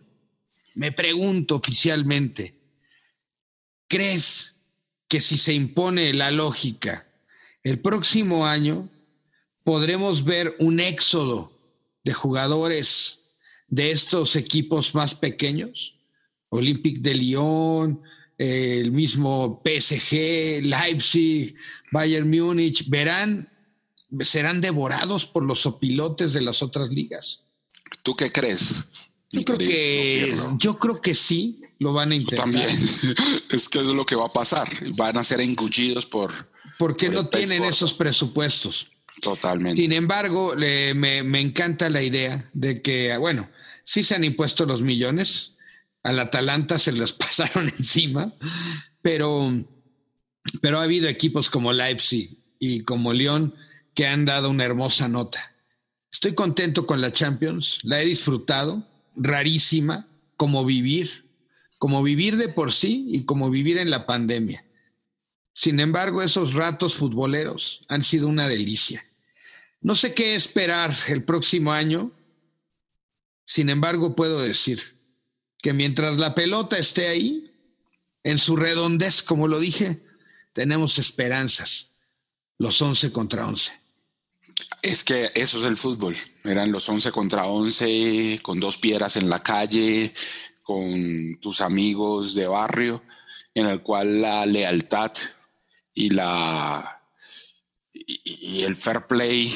me 0.76 0.92
pregunto 0.92 1.56
oficialmente, 1.56 2.60
¿crees 3.88 4.56
que 5.08 5.20
si 5.20 5.38
se 5.38 5.54
impone 5.54 6.14
la 6.14 6.32
lógica, 6.32 7.08
el 7.64 7.80
próximo 7.80 8.46
año 8.46 8.90
podremos 9.64 10.24
ver 10.24 10.56
un 10.60 10.80
éxodo 10.80 11.52
de 12.04 12.14
jugadores 12.14 13.22
de 13.68 13.92
estos 13.92 14.36
equipos 14.36 14.96
más 14.96 15.16
pequeños, 15.16 15.97
Olympique 16.50 17.00
de 17.02 17.16
Lyon, 17.16 18.02
el 18.38 18.92
mismo 18.92 19.62
PSG, 19.66 20.62
Leipzig, 20.64 21.56
Bayern 21.92 22.30
Múnich, 22.30 22.88
verán, 22.90 23.52
serán 24.22 24.62
devorados 24.62 25.26
por 25.26 25.44
los 25.44 25.66
opilotes 25.66 26.34
de 26.34 26.42
las 26.42 26.62
otras 26.62 26.90
ligas. 26.90 27.42
¿Tú 28.04 28.16
qué 28.16 28.32
crees? 28.32 28.90
Yo 29.32 29.44
creo 29.44 29.58
que, 29.58 30.36
yo 30.58 30.80
creo 30.80 31.02
que 31.02 31.14
sí, 31.14 31.62
lo 31.80 31.94
van 31.94 32.12
a 32.12 32.16
intentar. 32.16 32.46
También 32.46 32.70
es 33.50 33.70
que 33.70 33.80
es 33.80 33.86
lo 33.86 34.06
que 34.06 34.16
va 34.16 34.28
a 34.28 34.34
pasar. 34.34 34.70
Van 34.96 35.18
a 35.18 35.24
ser 35.24 35.42
engullidos 35.42 36.06
por. 36.06 36.32
Porque 36.78 37.10
no 37.10 37.28
tienen 37.28 37.64
esos 37.64 37.94
presupuestos. 37.94 38.92
Totalmente. 39.22 39.82
Sin 39.82 39.94
embargo, 39.94 40.54
me, 40.56 41.42
encanta 41.42 41.90
la 41.90 42.04
idea 42.04 42.50
de 42.54 42.82
que, 42.82 43.18
bueno, 43.18 43.50
sí 43.84 44.04
se 44.04 44.16
han 44.16 44.24
impuesto 44.24 44.66
los 44.66 44.82
millones. 44.82 45.54
Al 46.08 46.20
Atalanta 46.20 46.80
se 46.80 46.94
los 46.94 47.14
pasaron 47.24 47.68
encima, 47.70 48.34
pero, 49.02 49.52
pero 50.62 50.80
ha 50.80 50.84
habido 50.84 51.08
equipos 51.10 51.50
como 51.50 51.74
Leipzig 51.74 52.38
y 52.60 52.82
como 52.82 53.14
León 53.14 53.54
que 53.94 54.08
han 54.08 54.26
dado 54.26 54.50
una 54.50 54.64
hermosa 54.64 55.08
nota. 55.08 55.56
Estoy 56.12 56.34
contento 56.34 56.86
con 56.88 57.02
la 57.02 57.12
Champions, 57.12 57.80
la 57.84 58.02
he 58.02 58.06
disfrutado, 58.06 58.88
rarísima, 59.16 60.08
como 60.36 60.64
vivir 60.66 61.28
como 61.78 62.02
vivir 62.02 62.38
de 62.38 62.50
por 62.50 62.74
sí 62.74 63.06
y 63.10 63.26
como 63.26 63.50
vivir 63.50 63.78
en 63.78 63.90
la 63.90 64.06
pandemia. 64.06 64.66
Sin 65.54 65.80
embargo, 65.80 66.22
esos 66.22 66.54
ratos 66.54 66.96
futboleros 66.96 67.82
han 67.88 68.04
sido 68.04 68.28
una 68.28 68.48
delicia. 68.48 69.06
No 69.82 69.96
sé 69.96 70.14
qué 70.14 70.36
esperar 70.36 70.94
el 71.08 71.24
próximo 71.24 71.72
año. 71.72 72.12
Sin 73.46 73.70
embargo, 73.70 74.16
puedo 74.16 74.42
decir 74.42 74.97
que 75.62 75.74
mientras 75.74 76.18
la 76.18 76.36
pelota 76.36 76.78
esté 76.78 77.08
ahí, 77.08 77.52
en 78.24 78.38
su 78.38 78.56
redondez, 78.56 79.24
como 79.24 79.48
lo 79.48 79.60
dije, 79.60 80.00
tenemos 80.54 81.00
esperanzas. 81.00 81.92
Los 82.58 82.82
11 82.82 83.12
contra 83.12 83.48
11. 83.48 83.72
Es 84.82 85.04
que 85.04 85.32
eso 85.36 85.60
es 85.60 85.64
el 85.64 85.78
fútbol. 85.78 86.16
Eran 86.44 86.72
los 86.72 86.88
11 86.90 87.12
contra 87.12 87.46
11, 87.46 88.40
con 88.42 88.60
dos 88.60 88.78
piedras 88.78 89.16
en 89.16 89.30
la 89.30 89.44
calle, 89.44 90.14
con 90.64 91.38
tus 91.40 91.62
amigos 91.62 92.34
de 92.36 92.48
barrio, 92.48 93.04
en 93.54 93.68
el 93.68 93.82
cual 93.82 94.22
la 94.22 94.46
lealtad 94.46 95.12
y 95.94 96.10
la 96.10 97.02
y, 97.94 98.64
el 98.64 98.76
fair 98.76 99.08
play 99.08 99.54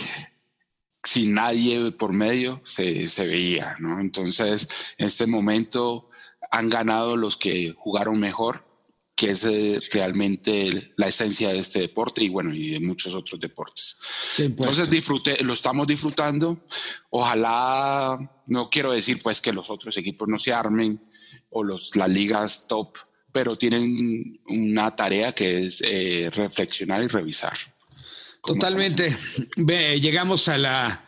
sin 1.11 1.33
nadie 1.33 1.91
por 1.91 2.13
medio 2.13 2.61
se, 2.63 3.09
se 3.09 3.27
veía, 3.27 3.75
¿no? 3.79 3.99
Entonces, 3.99 4.69
en 4.97 5.07
este 5.07 5.27
momento 5.27 6.09
han 6.51 6.69
ganado 6.69 7.17
los 7.17 7.35
que 7.35 7.75
jugaron 7.77 8.17
mejor, 8.17 8.65
que 9.13 9.31
es 9.31 9.43
eh, 9.43 9.77
realmente 9.91 10.93
la 10.95 11.07
esencia 11.07 11.49
de 11.49 11.59
este 11.59 11.81
deporte 11.81 12.23
y 12.23 12.29
bueno, 12.29 12.55
y 12.55 12.69
de 12.69 12.79
muchos 12.79 13.13
otros 13.13 13.41
deportes. 13.41 13.97
Entonces 14.37 14.89
disfrute, 14.89 15.43
lo 15.43 15.51
estamos 15.51 15.85
disfrutando. 15.85 16.63
Ojalá, 17.09 18.17
no 18.47 18.69
quiero 18.69 18.93
decir 18.93 19.19
pues 19.21 19.41
que 19.41 19.51
los 19.51 19.69
otros 19.69 19.97
equipos 19.97 20.29
no 20.29 20.37
se 20.37 20.53
armen 20.53 21.01
o 21.49 21.61
los, 21.61 21.97
las 21.97 22.09
ligas 22.09 22.67
top, 22.69 22.97
pero 23.33 23.57
tienen 23.57 24.39
una 24.47 24.95
tarea 24.95 25.33
que 25.33 25.59
es 25.59 25.81
eh, 25.81 26.29
reflexionar 26.33 27.03
y 27.03 27.07
revisar. 27.07 27.57
Totalmente. 28.43 29.15
llegamos 29.99 30.47
a 30.47 30.57
la, 30.57 31.05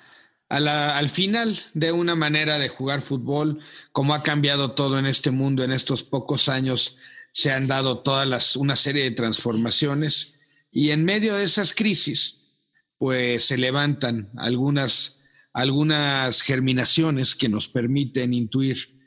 al 0.50 1.10
final 1.10 1.60
de 1.74 1.92
una 1.92 2.16
manera 2.16 2.60
de 2.60 2.70
jugar 2.70 3.02
fútbol, 3.02 3.60
como 3.92 4.13
ha 4.13 4.24
cambiado 4.24 4.72
todo 4.72 5.00
en 5.00 5.06
este 5.06 5.32
mundo 5.32 5.63
en 5.63 5.72
estos 5.72 6.04
pocos 6.04 6.50
años, 6.50 6.98
se 7.32 7.52
han 7.52 7.68
dado 7.68 8.00
todas 8.00 8.28
las, 8.28 8.56
una 8.56 8.75
serie 8.75 9.04
de 9.04 9.12
transformaciones 9.12 10.36
y 10.72 10.92
en 10.92 11.04
medio 11.04 11.36
de 11.36 11.44
esas 11.44 11.74
crisis, 11.74 12.42
pues 12.98 13.46
se 13.46 13.58
levantan 13.58 14.32
algunas, 14.38 15.18
algunas 15.54 16.42
germinaciones 16.42 17.36
que 17.36 17.50
nos 17.50 17.68
permiten 17.68 18.34
intuir 18.34 19.00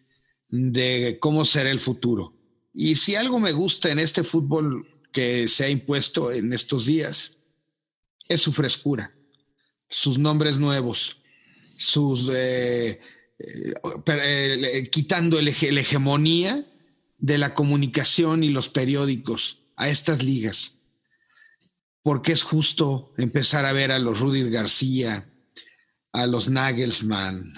de 0.48 1.18
cómo 1.20 1.44
será 1.44 1.70
el 1.70 1.80
futuro. 1.80 2.34
Y 2.72 2.96
si 2.96 3.14
algo 3.14 3.38
me 3.38 3.52
gusta 3.52 3.90
en 3.90 3.98
este 3.98 4.22
fútbol 4.22 4.86
que 5.12 5.48
se 5.48 5.64
ha 5.64 5.70
impuesto 5.70 6.30
en 6.30 6.52
estos 6.52 6.86
días, 6.86 7.35
es 8.28 8.40
su 8.40 8.52
frescura, 8.52 9.14
sus 9.88 10.18
nombres 10.18 10.58
nuevos, 10.58 11.18
sus 11.76 12.30
eh, 12.32 13.00
eh, 13.38 13.74
eh, 14.06 14.88
quitando 14.90 15.40
la 15.40 15.50
hegemonía 15.50 16.64
de 17.18 17.38
la 17.38 17.54
comunicación 17.54 18.44
y 18.44 18.48
los 18.48 18.68
periódicos 18.68 19.60
a 19.76 19.88
estas 19.88 20.22
ligas. 20.22 20.74
Porque 22.02 22.32
es 22.32 22.42
justo 22.42 23.12
empezar 23.18 23.64
a 23.64 23.72
ver 23.72 23.90
a 23.90 23.98
los 23.98 24.20
Rudy 24.20 24.48
García, 24.48 25.28
a 26.12 26.26
los 26.26 26.48
Nagelsmann, 26.48 27.52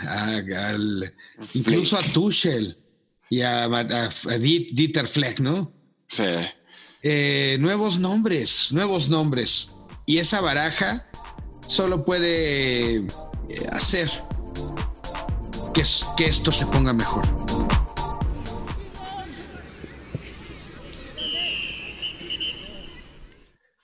incluso 1.55 1.97
a 1.97 2.03
Tuchel 2.03 2.77
y 3.31 3.43
a, 3.43 3.69
Dieter 4.39 5.07
Fleck, 5.07 5.41
¿no? 5.41 5.73
Sí. 6.09 6.25
Eh, 7.03 7.57
nuevos 7.61 7.99
nombres, 7.99 8.73
nuevos 8.73 9.09
nombres. 9.09 9.71
Y 10.09 10.21
esa 10.21 10.41
baraja 10.41 11.05
solo 11.67 12.03
puede 12.03 12.97
eh, 12.97 13.05
hacer 13.71 14.11
que, 15.75 15.83
esto 16.25 16.51
se 16.51 16.65
ponga 16.65 16.95
mejor. 16.95 17.27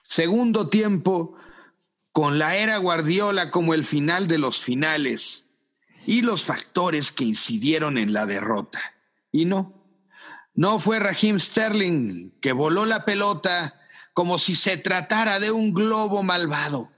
segundo 0.02 0.68
tiempo 0.68 1.36
con 2.12 2.38
la 2.38 2.56
era 2.56 2.78
Guardiola 2.78 3.50
como 3.50 3.74
el 3.74 3.84
final 3.84 4.26
de 4.26 4.38
los 4.38 4.62
finales 4.62 5.50
y 6.06 6.22
los 6.22 6.44
factores 6.44 7.12
que 7.12 7.24
incidieron 7.24 7.98
en 7.98 8.14
la 8.14 8.24
derrota. 8.24 8.80
Y 9.30 9.44
no, 9.44 9.74
no 10.54 10.78
fue 10.78 11.00
Raheem 11.00 11.38
Sterling 11.38 12.30
que 12.40 12.52
voló 12.52 12.86
la 12.86 13.04
pelota 13.04 13.83
como 14.14 14.38
si 14.38 14.54
se 14.54 14.78
tratara 14.78 15.40
de 15.40 15.50
un 15.50 15.74
globo 15.74 16.22
malvado. 16.22 16.90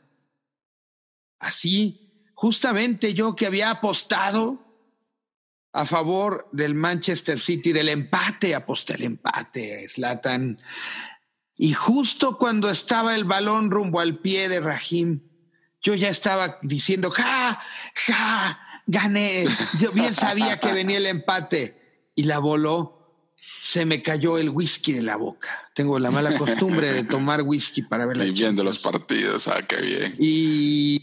Así, 1.40 2.28
justamente 2.34 3.14
yo 3.14 3.34
que 3.34 3.46
había 3.46 3.70
apostado 3.70 4.62
a 5.72 5.84
favor 5.86 6.48
del 6.52 6.74
Manchester 6.74 7.40
City, 7.40 7.72
del 7.72 7.88
empate, 7.88 8.54
aposté 8.54 8.94
el 8.94 9.02
empate, 9.04 9.88
Slatan. 9.88 10.60
Y 11.56 11.72
justo 11.72 12.36
cuando 12.36 12.70
estaba 12.70 13.14
el 13.14 13.24
balón 13.24 13.70
rumbo 13.70 14.00
al 14.00 14.18
pie 14.18 14.48
de 14.50 14.60
Rahim, 14.60 15.22
yo 15.80 15.94
ya 15.94 16.10
estaba 16.10 16.58
diciendo, 16.62 17.10
ja, 17.10 17.60
ja, 17.94 18.60
gané. 18.86 19.46
Yo 19.78 19.90
bien 19.92 20.12
sabía 20.12 20.60
que 20.60 20.72
venía 20.72 20.98
el 20.98 21.06
empate 21.06 22.10
y 22.14 22.24
la 22.24 22.38
voló 22.40 22.95
se 23.66 23.84
me 23.84 24.00
cayó 24.00 24.38
el 24.38 24.50
whisky 24.50 24.92
de 24.92 25.02
la 25.02 25.16
boca. 25.16 25.50
Tengo 25.74 25.98
la 25.98 26.12
mala 26.12 26.38
costumbre 26.38 26.92
de 26.92 27.02
tomar 27.02 27.42
whisky 27.42 27.82
para 27.82 28.06
ver 28.06 28.16
la 28.16 28.22
viendo 28.22 28.62
los 28.62 28.78
partidos, 28.78 29.48
ah, 29.48 29.60
qué 29.66 29.80
bien. 29.80 30.14
Y 30.20 31.00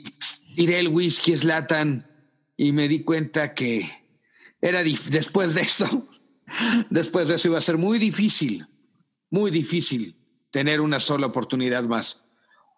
tiré 0.56 0.80
el 0.80 0.88
whisky 0.88 1.36
Slatan 1.36 2.08
y 2.56 2.72
me 2.72 2.88
di 2.88 3.04
cuenta 3.04 3.54
que 3.54 3.92
era 4.62 4.82
después 4.82 5.56
de 5.56 5.62
eso, 5.62 6.08
después 6.90 7.28
de 7.28 7.36
eso 7.36 7.50
iba 7.50 7.58
a 7.58 7.62
ser 7.62 7.78
muy 7.78 8.00
difícil, 8.00 8.66
muy 9.30 9.52
difícil 9.52 10.16
tener 10.50 10.80
una 10.80 11.02
sola 11.02 11.28
oportunidad 11.28 11.84
más. 11.84 12.24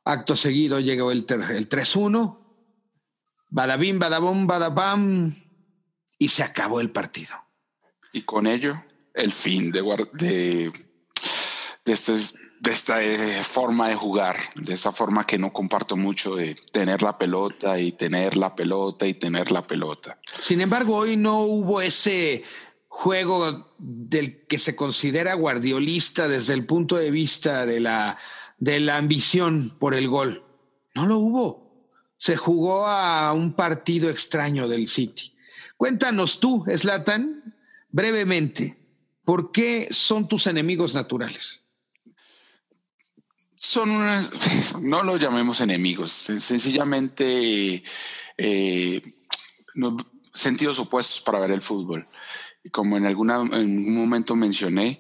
Acto 0.03 0.35
seguido 0.35 0.79
llegó 0.79 1.11
el, 1.11 1.27
el 1.29 1.69
3-1, 1.69 2.39
badabim, 3.51 3.99
badabom, 3.99 4.47
badabam, 4.47 5.43
y 6.17 6.29
se 6.29 6.41
acabó 6.41 6.81
el 6.81 6.89
partido. 6.89 7.35
Y 8.13 8.23
con 8.23 8.47
ello 8.47 8.83
el 9.15 9.31
fin 9.31 9.71
de, 9.71 10.71
este, 11.85 12.11
esta 12.63 13.03
eh, 13.03 13.43
forma 13.43 13.89
de 13.89 13.95
jugar, 13.95 14.35
de 14.55 14.73
esa 14.73 14.91
forma 14.91 15.25
que 15.25 15.37
no 15.37 15.53
comparto 15.53 15.95
mucho 15.95 16.35
de 16.35 16.55
tener 16.71 17.01
la 17.01 17.17
pelota 17.17 17.79
y 17.79 17.93
tener 17.93 18.37
la 18.37 18.55
pelota 18.55 19.07
y 19.07 19.13
tener 19.13 19.51
la 19.51 19.65
pelota. 19.65 20.19
Sin 20.41 20.61
embargo, 20.61 20.97
hoy 20.97 21.15
no 21.17 21.41
hubo 21.41 21.81
ese 21.81 22.43
juego 22.87 23.73
del 23.77 24.45
que 24.47 24.59
se 24.59 24.75
considera 24.75 25.33
guardiolista 25.33 26.27
desde 26.27 26.53
el 26.53 26.65
punto 26.65 26.97
de 26.97 27.11
vista 27.11 27.65
de 27.65 27.79
la, 27.79 28.17
de 28.57 28.79
la 28.79 28.97
ambición 28.97 29.75
por 29.79 29.95
el 29.95 30.07
gol. 30.07 30.43
No 30.93 31.05
lo 31.05 31.19
hubo. 31.19 31.89
Se 32.17 32.37
jugó 32.37 32.87
a 32.87 33.33
un 33.33 33.53
partido 33.53 34.09
extraño 34.09 34.67
del 34.67 34.87
City. 34.87 35.33
Cuéntanos 35.77 36.39
tú, 36.39 36.63
Slatan, 36.73 37.53
brevemente, 37.89 38.84
¿Por 39.25 39.51
qué 39.51 39.87
son 39.91 40.27
tus 40.27 40.47
enemigos 40.47 40.93
naturales? 40.93 41.61
Son 43.55 43.89
unas, 43.89 44.31
no 44.79 45.03
los 45.03 45.19
llamemos 45.19 45.59
enemigos, 45.61 46.11
sencillamente 46.11 47.83
eh, 48.37 49.01
sentidos 50.33 50.79
opuestos 50.79 51.21
para 51.21 51.39
ver 51.39 51.51
el 51.51 51.61
fútbol. 51.61 52.07
Como 52.71 52.97
en, 52.97 53.03
en 53.03 53.09
algún 53.09 53.95
momento 53.95 54.35
mencioné, 54.35 54.99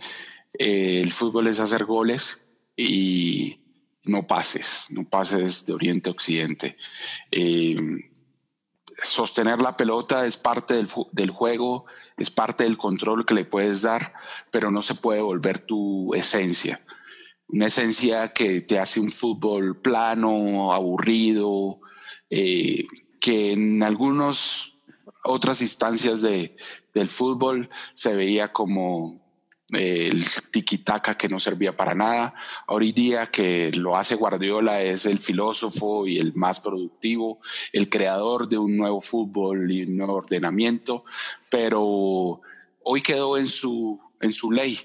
eh, 0.57 1.01
el 1.01 1.11
fútbol 1.11 1.47
es 1.47 1.59
hacer 1.59 1.85
goles 1.85 2.43
y 2.75 3.59
no 4.03 4.25
pases, 4.27 4.87
no 4.91 5.07
pases 5.07 5.65
de 5.65 5.73
oriente 5.73 6.09
a 6.09 6.13
occidente. 6.13 6.77
Eh, 7.31 7.75
sostener 9.03 9.61
la 9.61 9.75
pelota 9.75 10.25
es 10.25 10.37
parte 10.37 10.75
del, 10.75 10.87
del 11.11 11.29
juego, 11.29 11.85
es 12.17 12.31
parte 12.31 12.63
del 12.63 12.77
control 12.77 13.25
que 13.25 13.33
le 13.33 13.45
puedes 13.45 13.81
dar, 13.81 14.13
pero 14.51 14.71
no 14.71 14.81
se 14.81 14.95
puede 14.95 15.21
volver 15.21 15.59
tu 15.59 16.13
esencia. 16.13 16.85
Una 17.47 17.67
esencia 17.67 18.33
que 18.33 18.61
te 18.61 18.79
hace 18.79 18.99
un 18.99 19.11
fútbol 19.11 19.79
plano, 19.79 20.73
aburrido, 20.73 21.79
eh, 22.29 22.85
que 23.19 23.51
en 23.51 23.83
algunas 23.83 24.73
otras 25.23 25.61
instancias 25.61 26.21
de, 26.21 26.55
del 26.93 27.09
fútbol 27.09 27.69
se 27.93 28.15
veía 28.15 28.51
como 28.51 29.24
el 29.71 30.23
tiki-taka 30.51 31.17
que 31.17 31.27
no 31.27 31.39
servía 31.39 31.75
para 31.75 31.95
nada. 31.95 32.35
Hoy 32.67 32.91
día 32.91 33.27
que 33.27 33.71
lo 33.71 33.97
hace 33.97 34.15
Guardiola 34.15 34.81
es 34.81 35.05
el 35.05 35.17
filósofo 35.17 36.05
y 36.07 36.17
el 36.19 36.33
más 36.35 36.59
productivo, 36.59 37.39
el 37.73 37.89
creador 37.89 38.47
de 38.47 38.57
un 38.57 38.77
nuevo 38.77 39.01
fútbol 39.01 39.71
y 39.71 39.83
un 39.83 39.97
nuevo 39.97 40.13
ordenamiento, 40.13 41.03
pero 41.49 42.41
hoy 42.83 43.01
quedó 43.01 43.37
en 43.37 43.47
su, 43.47 43.99
en 44.21 44.33
su 44.33 44.51
ley, 44.51 44.77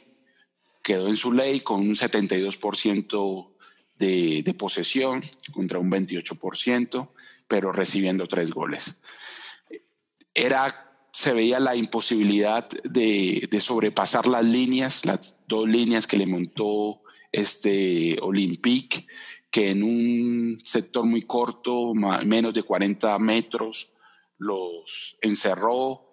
quedó 0.83 1.09
en 1.09 1.16
su 1.16 1.33
ley 1.33 1.61
con 1.61 1.81
un 1.81 1.95
72% 1.95 3.51
de, 3.99 4.43
de 4.43 4.55
posesión 4.55 5.21
contra 5.53 5.79
un 5.79 5.90
28%, 5.90 7.11
pero 7.47 7.73
recibiendo 7.73 8.27
tres 8.27 8.51
goles. 8.51 9.03
Era 10.33 10.89
se 11.12 11.33
veía 11.33 11.61
la 11.61 11.77
imposibilidad 11.77 12.68
de, 12.85 13.49
sobrepasar 13.61 14.29
las 14.29 14.44
líneas, 14.44 15.05
las 15.05 15.40
dos 15.46 15.68
líneas 15.68 16.07
que 16.07 16.16
le 16.16 16.27
montó 16.27 17.03
este 17.33 18.18
Olympique, 18.23 19.07
que 19.51 19.70
en 19.70 19.83
un 19.83 20.61
sector 20.62 21.05
muy 21.05 21.23
corto, 21.23 21.92
menos 21.94 22.55
de 22.55 22.62
40 22.62 23.18
metros, 23.18 23.94
los 24.38 25.18
encerró 25.20 26.12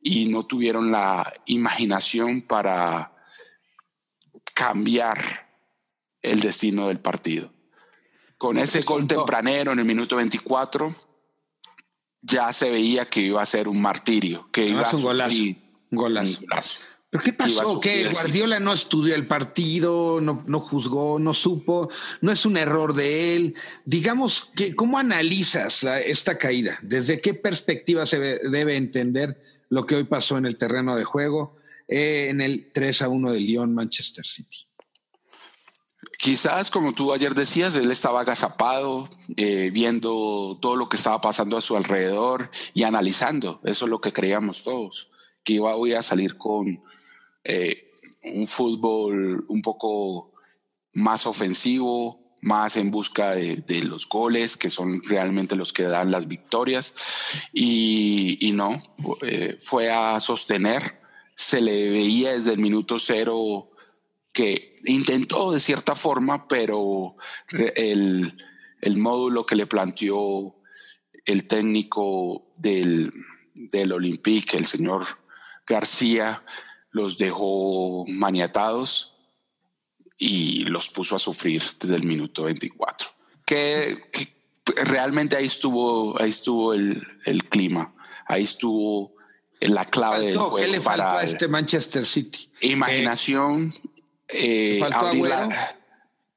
y 0.00 0.26
no 0.26 0.42
tuvieron 0.42 0.90
la 0.90 1.32
imaginación 1.46 2.42
para 2.42 3.14
cambiar 4.54 5.48
el 6.22 6.40
destino 6.40 6.88
del 6.88 7.00
partido. 7.00 7.52
Con 8.38 8.58
ese 8.58 8.82
gol 8.82 9.06
tempranero 9.06 9.72
en 9.72 9.80
el 9.80 9.84
minuto 9.84 10.16
24, 10.16 10.94
ya 12.28 12.52
se 12.52 12.70
veía 12.70 13.06
que 13.06 13.22
iba 13.22 13.42
a 13.42 13.46
ser 13.46 13.68
un 13.68 13.80
martirio, 13.80 14.48
que 14.52 14.66
iba 14.66 14.82
a 14.82 14.94
un 14.94 15.02
golazo, 15.02 15.42
un 15.42 15.98
golazo. 15.98 16.40
¿Pero 17.10 17.24
qué 17.24 17.32
pasó? 17.32 17.80
Que 17.80 18.06
Guardiola 18.10 18.60
no 18.60 18.72
estudió 18.72 19.14
el 19.14 19.26
partido, 19.26 20.20
no, 20.20 20.44
no, 20.46 20.60
juzgó, 20.60 21.18
no 21.18 21.32
supo, 21.32 21.88
no 22.20 22.30
es 22.30 22.44
un 22.44 22.58
error 22.58 22.92
de 22.94 23.34
él. 23.34 23.54
Digamos, 23.86 24.50
que, 24.54 24.74
¿cómo 24.74 24.98
analizas 24.98 25.84
esta 25.84 26.36
caída? 26.36 26.78
¿Desde 26.82 27.22
qué 27.22 27.32
perspectiva 27.32 28.04
se 28.04 28.18
debe 28.18 28.76
entender 28.76 29.40
lo 29.70 29.86
que 29.86 29.96
hoy 29.96 30.04
pasó 30.04 30.36
en 30.36 30.44
el 30.44 30.56
terreno 30.56 30.96
de 30.96 31.04
juego 31.04 31.56
eh, 31.88 32.26
en 32.28 32.42
el 32.42 32.70
3 32.72 33.02
a 33.02 33.08
1 33.08 33.32
de 33.32 33.40
Lyon 33.40 33.74
Manchester 33.74 34.26
City? 34.26 34.67
Quizás, 36.16 36.70
como 36.70 36.92
tú 36.92 37.12
ayer 37.12 37.34
decías, 37.34 37.76
él 37.76 37.90
estaba 37.90 38.20
agazapado, 38.20 39.08
eh, 39.36 39.70
viendo 39.72 40.58
todo 40.60 40.76
lo 40.76 40.88
que 40.88 40.96
estaba 40.96 41.20
pasando 41.20 41.56
a 41.56 41.60
su 41.60 41.76
alrededor 41.76 42.50
y 42.74 42.84
analizando. 42.84 43.60
Eso 43.64 43.84
es 43.84 43.90
lo 43.90 44.00
que 44.00 44.12
creíamos 44.12 44.64
todos, 44.64 45.10
que 45.44 45.54
iba 45.54 45.76
hoy 45.76 45.92
a 45.92 46.02
salir 46.02 46.36
con 46.36 46.82
eh, 47.44 47.92
un 48.24 48.46
fútbol 48.46 49.44
un 49.48 49.62
poco 49.62 50.32
más 50.92 51.26
ofensivo, 51.26 52.28
más 52.40 52.76
en 52.76 52.90
busca 52.90 53.34
de, 53.34 53.84
los 53.84 54.08
goles, 54.08 54.56
que 54.56 54.70
son 54.70 55.02
realmente 55.02 55.56
los 55.56 55.72
que 55.72 55.84
dan 55.84 56.10
las 56.10 56.28
victorias. 56.28 56.96
Y, 57.52 58.50
no, 58.54 58.82
eh, 59.22 59.56
fue 59.58 59.90
a 59.90 60.18
sostener. 60.20 61.00
Se 61.34 61.60
le 61.60 61.90
veía 61.90 62.32
desde 62.32 62.52
el 62.52 62.58
minuto 62.58 62.98
cero 62.98 63.70
que 64.32 64.76
intentó 64.84 65.52
de 65.52 65.60
cierta 65.60 65.94
forma, 65.94 66.48
pero 66.48 67.16
el, 67.74 68.34
módulo 68.96 69.46
que 69.46 69.56
le 69.56 69.66
planteó 69.66 70.56
el 71.24 71.46
técnico 71.46 72.52
del, 72.56 73.12
del 73.54 73.92
Olympique, 73.92 74.56
el 74.56 74.66
señor 74.66 75.04
García, 75.66 76.42
los 76.90 77.18
dejó 77.18 78.06
maniatados 78.06 79.14
y 80.18 80.64
los 80.64 80.90
puso 80.90 81.16
a 81.16 81.18
sufrir 81.18 81.62
desde 81.78 81.94
el 81.94 82.04
minuto 82.04 82.44
24. 82.44 83.08
Que, 83.44 84.10
realmente 84.84 85.36
ahí 85.36 85.46
estuvo, 85.46 86.20
ahí 86.20 86.28
estuvo 86.28 86.74
el, 86.74 87.04
clima, 87.48 87.94
ahí 88.26 88.42
estuvo 88.42 89.14
la 89.60 89.84
clave 89.84 90.26
del 90.26 90.38
juego. 90.38 90.56
¿Qué 90.56 90.68
le 90.68 90.80
faltó 90.80 91.06
a 91.06 91.22
este 91.22 91.48
Manchester 91.48 92.04
City? 92.04 92.50
Imaginación, 92.60 93.72
eh, 93.72 93.97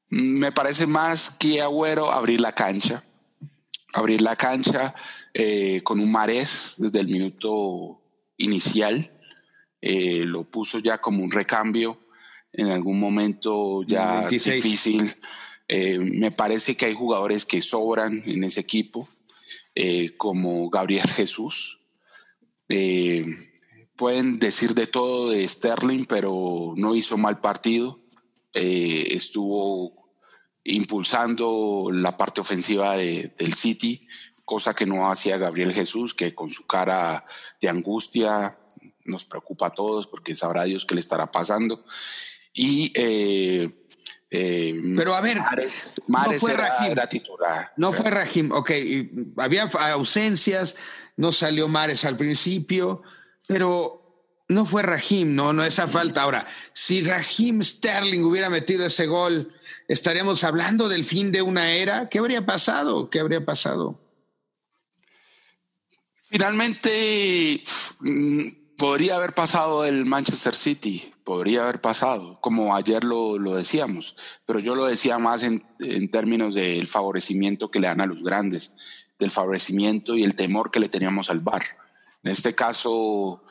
me 0.10 0.52
parece 0.52 0.86
más 0.88 1.38
que 1.38 1.62
Agüero 1.62 2.12
abrir 2.12 2.42
la 2.42 2.54
cancha. 2.54 3.04
Abrir 3.94 4.22
la 4.22 4.36
cancha 4.36 4.94
eh, 5.34 5.82
con 5.84 6.00
un 6.00 6.12
marés 6.12 6.76
desde 6.78 7.00
el 7.00 7.08
minuto 7.08 8.02
inicial. 8.38 9.12
Eh, 9.82 10.24
lo 10.26 10.44
puso 10.44 10.80
ya 10.80 11.00
como 11.00 11.24
un 11.24 11.32
recambio 11.32 12.00
en 12.54 12.68
algún 12.68 13.00
momento 13.00 13.84
ya 13.84 14.28
difícil. 14.28 15.16
Eh, 15.68 16.00
me 16.00 16.32
parece 16.32 16.76
que 16.76 16.86
hay 16.86 16.94
jugadores 16.94 17.46
que 17.46 17.62
sobran 17.62 18.22
en 18.26 18.44
ese 18.44 18.60
equipo, 18.60 19.08
eh, 19.74 20.12
como 20.18 20.70
Gabriel 20.70 21.10
Jesús. 21.10 21.80
Pueden 23.96 24.40
decir 24.40 24.74
de 24.74 24.88
todo 24.88 25.32
de 25.32 25.48
Sterling, 25.48 26.06
pero 26.06 26.74
no 26.76 26.96
hizo 26.96 27.18
mal 27.18 27.40
partido. 27.40 28.00
estuvo 28.54 29.94
impulsando 30.64 31.90
la 31.92 32.18
parte 32.18 32.42
ofensiva 32.42 32.96
del 32.98 33.54
City, 33.56 34.08
cosa 34.46 34.74
que 34.74 34.86
no 34.86 35.10
hacía 35.10 35.38
Gabriel 35.38 35.74
Jesús, 35.74 36.14
que 36.14 36.36
con 36.36 36.50
su 36.50 36.68
cara 36.68 37.26
de 37.60 37.70
angustia 37.70 38.58
nos 39.06 39.26
preocupa 39.26 39.68
a 39.68 39.72
todos 39.72 40.08
porque 40.08 40.36
sabrá 40.36 40.66
Dios 40.66 40.86
qué 40.86 40.96
le 40.96 41.02
estará 41.02 41.32
pasando. 41.32 41.86
Y 42.54 42.92
eh, 42.96 43.70
eh, 44.30 44.82
pero 44.96 45.16
a 45.16 45.22
ver, 45.22 45.38
no 46.08 46.32
fue 46.40 46.54
Rahim. 46.54 46.96
No 47.78 47.92
fue 47.92 48.10
Rahim, 48.10 48.52
ok, 48.52 48.72
había 49.38 49.64
ausencias, 49.64 50.76
no 51.18 51.34
salió 51.34 51.68
Mares 51.68 52.06
al 52.06 52.18
principio, 52.18 53.02
pero 53.52 54.46
no 54.48 54.64
fue 54.64 54.82
Rahim, 54.82 55.36
no, 55.36 55.52
no 55.52 55.62
esa 55.66 55.86
falta. 55.86 56.22
Ahora, 56.22 56.48
si 56.72 57.02
Rahim 57.04 57.62
Sterling 57.62 58.24
hubiera 58.24 58.50
metido 58.50 58.86
ese 58.86 59.08
gol, 59.08 59.54
estaríamos 59.90 60.46
hablando 60.46 60.88
del 60.88 61.04
fin 61.04 61.34
de 61.34 61.42
una 61.42 61.74
era. 61.74 62.08
¿Qué 62.08 62.20
habría 62.20 62.46
pasado? 62.46 63.10
¿Qué 63.10 63.20
habría 63.20 63.44
pasado? 63.44 64.00
Finalmente, 66.24 67.62
mm, 68.00 68.78
podría 68.78 69.18
haber 69.18 69.36
pasado 69.36 69.84
el 69.84 70.06
Manchester 70.06 70.56
City, 70.56 71.14
podría 71.26 71.64
haber 71.64 71.82
pasado, 71.82 72.40
como 72.40 72.74
ayer 72.74 73.04
lo, 73.04 73.38
decíamos, 73.54 74.16
pero 74.46 74.60
yo 74.60 74.76
lo 74.76 74.86
decía 74.86 75.18
más 75.18 75.44
en, 75.44 75.62
en 75.82 76.10
términos 76.10 76.56
del 76.56 76.88
favorecimiento 76.88 77.70
que 77.70 77.82
le 77.82 77.88
dan 77.88 78.00
a 78.00 78.06
los 78.06 78.24
grandes, 78.24 78.76
del 79.20 79.30
favorecimiento 79.30 80.16
y 80.16 80.24
el 80.24 80.36
temor 80.36 80.72
que 80.72 80.80
le 80.80 80.88
teníamos 80.88 81.30
al 81.30 81.42
bar. 81.42 81.81
En 82.24 82.32
este 82.32 82.54
caso, 82.54 83.44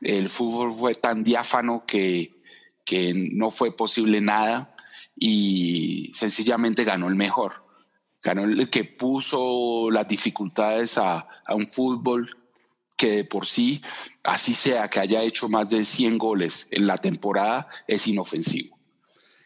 el 0.00 0.28
fútbol 0.28 0.72
fue 0.72 0.94
tan 0.94 1.24
diáfano 1.24 1.84
que, 1.86 2.40
que 2.84 3.12
no 3.14 3.50
fue 3.50 3.76
posible 3.76 4.20
nada 4.20 4.74
y 5.16 6.10
sencillamente 6.14 6.84
ganó 6.84 7.08
el 7.08 7.14
mejor. 7.14 7.64
Ganó 8.22 8.44
el 8.44 8.70
que 8.70 8.84
puso 8.84 9.90
las 9.90 10.06
dificultades 10.06 10.98
a, 10.98 11.26
a 11.44 11.54
un 11.54 11.66
fútbol 11.66 12.28
que 12.96 13.10
de 13.10 13.24
por 13.24 13.46
sí, 13.46 13.82
así 14.22 14.54
sea 14.54 14.88
que 14.88 15.00
haya 15.00 15.22
hecho 15.22 15.48
más 15.48 15.68
de 15.68 15.84
100 15.84 16.18
goles 16.18 16.68
en 16.70 16.86
la 16.86 16.96
temporada, 16.96 17.68
es 17.88 18.06
inofensivo. 18.06 18.78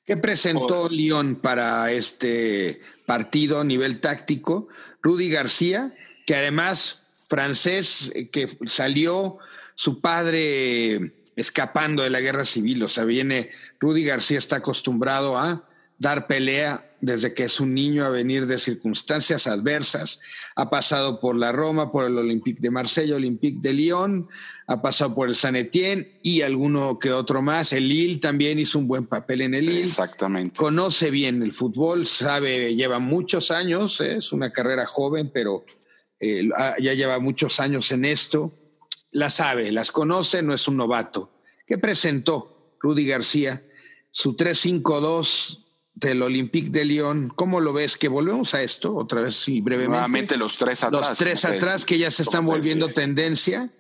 ¿Qué 0.05 0.17
presentó 0.17 0.89
Lyon 0.89 1.37
para 1.37 1.91
este 1.91 2.81
partido 3.07 3.61
a 3.61 3.65
nivel 3.65 4.01
táctico? 4.01 4.69
Rudy 5.03 5.31
García, 5.31 5.95
que 6.27 6.37
además 6.37 7.06
francés, 7.29 8.13
eh, 8.15 8.29
que 8.29 8.49
salió 8.67 9.39
su 9.75 10.01
padre 10.01 11.13
escapando 11.37 12.03
de 12.03 12.11
la 12.11 12.21
guerra 12.21 12.45
civil, 12.45 12.83
o 12.83 12.89
sea, 12.89 13.05
viene, 13.05 13.51
Rudy 13.79 14.05
García 14.05 14.39
está 14.39 14.57
acostumbrado 14.57 15.37
a 15.37 15.69
dar 15.99 16.27
pelea 16.27 16.87
desde 17.01 17.35
que 17.35 17.45
es 17.45 17.61
un 17.61 17.75
niño 17.75 18.05
a 18.05 18.11
venir 18.11 18.47
de 18.47 18.59
circunstancias 18.59 19.47
adversas. 19.47 20.21
Ha 20.57 20.71
pasado 20.71 21.21
por 21.21 21.37
la 21.37 21.53
Roma, 21.53 21.91
por 21.91 22.07
el 22.07 22.17
Olympique 22.17 22.61
de 22.61 22.71
Marsella, 22.71 23.17
Olympique 23.17 23.59
de 23.61 23.73
Lyon, 23.75 24.29
ha 24.67 24.83
pasado 24.83 25.15
por 25.15 25.29
el 25.29 25.37
San 25.37 25.57
Etienne 25.57 26.19
y 26.23 26.41
alguno 26.43 26.99
que 26.99 27.13
otro 27.13 27.43
más. 27.43 27.73
El 27.73 27.89
Lille 27.89 28.19
también 28.19 28.59
hizo 28.59 28.79
un 28.79 28.89
buen 28.89 29.07
papel 29.07 29.43
en 29.43 29.55
el 29.55 29.67
Lille. 29.67 29.83
Exactamente. 29.83 30.57
Conoce 30.57 31.11
bien 31.11 31.43
el 31.43 31.53
fútbol, 31.53 32.07
sabe, 32.07 32.75
lleva 32.75 32.99
muchos 32.99 33.51
años, 33.51 34.01
¿eh? 34.01 34.17
es 34.17 34.33
una 34.33 34.51
carrera 34.51 34.87
joven, 34.87 35.31
pero 35.33 35.65
eh, 36.21 36.49
ya 36.81 36.95
lleva 36.95 37.19
muchos 37.19 37.61
años 37.61 37.91
en 37.93 38.05
esto. 38.05 38.53
La 39.11 39.31
sabe, 39.31 39.73
las 39.73 39.91
conoce, 39.91 40.43
no 40.43 40.55
es 40.55 40.69
un 40.69 40.77
novato. 40.77 41.31
¿Qué 41.67 41.79
presentó 41.79 42.77
Rudy 42.81 43.07
García? 43.07 43.63
Su 44.11 44.37
3-5-2 44.37 45.65
del 45.95 46.23
Olympique 46.23 46.71
de 46.71 46.85
Lyon. 46.85 47.29
¿Cómo 47.35 47.61
lo 47.61 47.73
ves? 47.73 47.97
Que 47.97 48.09
volvemos 48.09 48.55
a 48.55 48.63
esto 48.63 48.95
otra 48.95 49.23
vez, 49.23 49.35
sí, 49.35 49.61
brevemente. 49.61 49.91
Nuevamente 49.91 50.37
los 50.37 50.59
tres 50.59 50.85
atrás. 50.85 51.09
Los 51.09 51.19
tres 51.19 51.45
atrás 51.45 51.85
que 51.85 51.99
ya 51.99 52.11
se 52.11 52.23
están 52.23 52.45
volviendo 52.45 52.89
tendencia 52.89 53.71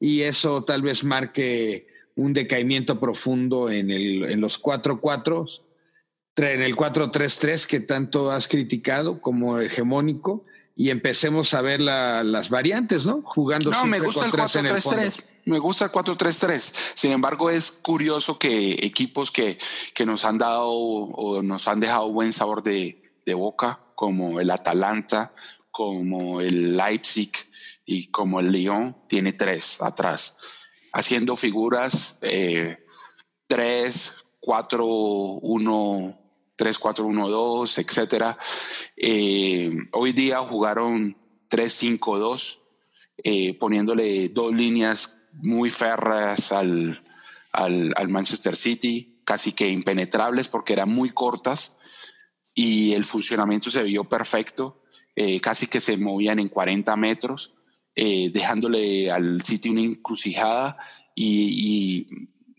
y 0.00 0.22
eso 0.22 0.62
tal 0.64 0.82
vez 0.82 1.04
marque 1.04 1.88
un 2.16 2.32
decaimiento 2.32 3.00
profundo 3.00 3.70
en, 3.70 3.90
el, 3.90 4.24
en 4.30 4.40
los 4.40 4.62
4-4, 4.62 5.62
en 6.36 6.62
el 6.62 6.76
4-3-3 6.76 7.66
que 7.66 7.80
tanto 7.80 8.30
has 8.30 8.46
criticado 8.46 9.20
como 9.20 9.58
hegemónico 9.58 10.44
y 10.76 10.90
empecemos 10.90 11.54
a 11.54 11.62
ver 11.62 11.80
las 11.80 12.50
variantes, 12.50 13.06
¿no? 13.06 13.22
Jugando 13.22 13.70
no, 13.70 13.86
me 13.86 14.00
gusta 14.00 14.26
el 14.26 14.32
4-3-3 14.32 15.24
me 15.46 15.58
gusta 15.58 15.86
el 15.86 15.92
4-3-3. 15.92 16.74
Sin 16.94 17.12
embargo, 17.12 17.50
es 17.50 17.70
curioso 17.82 18.38
que 18.38 18.72
equipos 18.80 19.30
que, 19.30 19.58
que, 19.94 20.06
nos 20.06 20.24
han 20.24 20.38
dado 20.38 20.70
o 20.70 21.42
nos 21.42 21.68
han 21.68 21.80
dejado 21.80 22.10
buen 22.12 22.32
sabor 22.32 22.62
de, 22.62 23.02
de, 23.24 23.34
boca, 23.34 23.80
como 23.94 24.40
el 24.40 24.50
Atalanta, 24.50 25.34
como 25.70 26.40
el 26.40 26.76
Leipzig 26.76 27.32
y 27.84 28.08
como 28.10 28.40
el 28.40 28.52
Lyon, 28.52 28.96
tiene 29.08 29.32
tres 29.32 29.82
atrás, 29.82 30.38
haciendo 30.92 31.36
figuras 31.36 32.18
eh, 32.22 32.78
3, 33.46 34.16
4, 34.40 34.86
1, 34.86 36.23
3, 36.56 36.78
4, 36.78 37.04
1, 37.04 37.28
2, 37.28 37.78
etcétera. 37.78 38.38
Eh, 38.96 39.76
hoy 39.92 40.12
día 40.12 40.38
jugaron 40.38 41.16
3, 41.48 41.72
5, 41.72 42.18
2, 42.18 42.62
eh, 43.24 43.54
poniéndole 43.54 44.28
dos 44.28 44.52
líneas 44.52 45.22
muy 45.32 45.70
férreas 45.70 46.52
al, 46.52 47.04
al, 47.52 48.08
Manchester 48.08 48.56
City, 48.56 49.20
casi 49.24 49.52
que 49.52 49.68
impenetrables 49.68 50.48
porque 50.48 50.72
eran 50.72 50.90
muy 50.90 51.10
cortas 51.10 51.76
y 52.54 52.92
el 52.92 53.04
funcionamiento 53.04 53.70
se 53.70 53.82
vio 53.82 54.04
perfecto, 54.04 54.82
eh, 55.16 55.40
casi 55.40 55.66
que 55.66 55.80
se 55.80 55.96
movían 55.96 56.38
en 56.38 56.48
40 56.48 56.96
metros, 56.96 57.54
eh, 57.94 58.30
dejándole 58.32 59.10
al 59.10 59.42
City 59.42 59.68
una 59.68 59.82
encrucijada 59.82 60.76
y, 61.14 62.06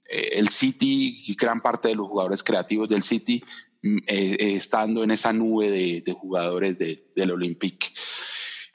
eh, 0.09 0.29
el 0.33 0.49
City 0.49 1.13
y 1.27 1.35
gran 1.35 1.59
parte 1.59 1.89
de 1.89 1.95
los 1.95 2.07
jugadores 2.07 2.43
creativos 2.43 2.87
del 2.87 3.03
City 3.03 3.43
mm, 3.85 3.97
estando 4.07 5.03
en 5.03 5.11
esa 5.11 5.31
nube 5.31 5.69
de, 5.71 6.11
jugadores 6.11 6.77
de, 6.77 7.11
del 7.15 7.31
Olympique. 7.31 7.87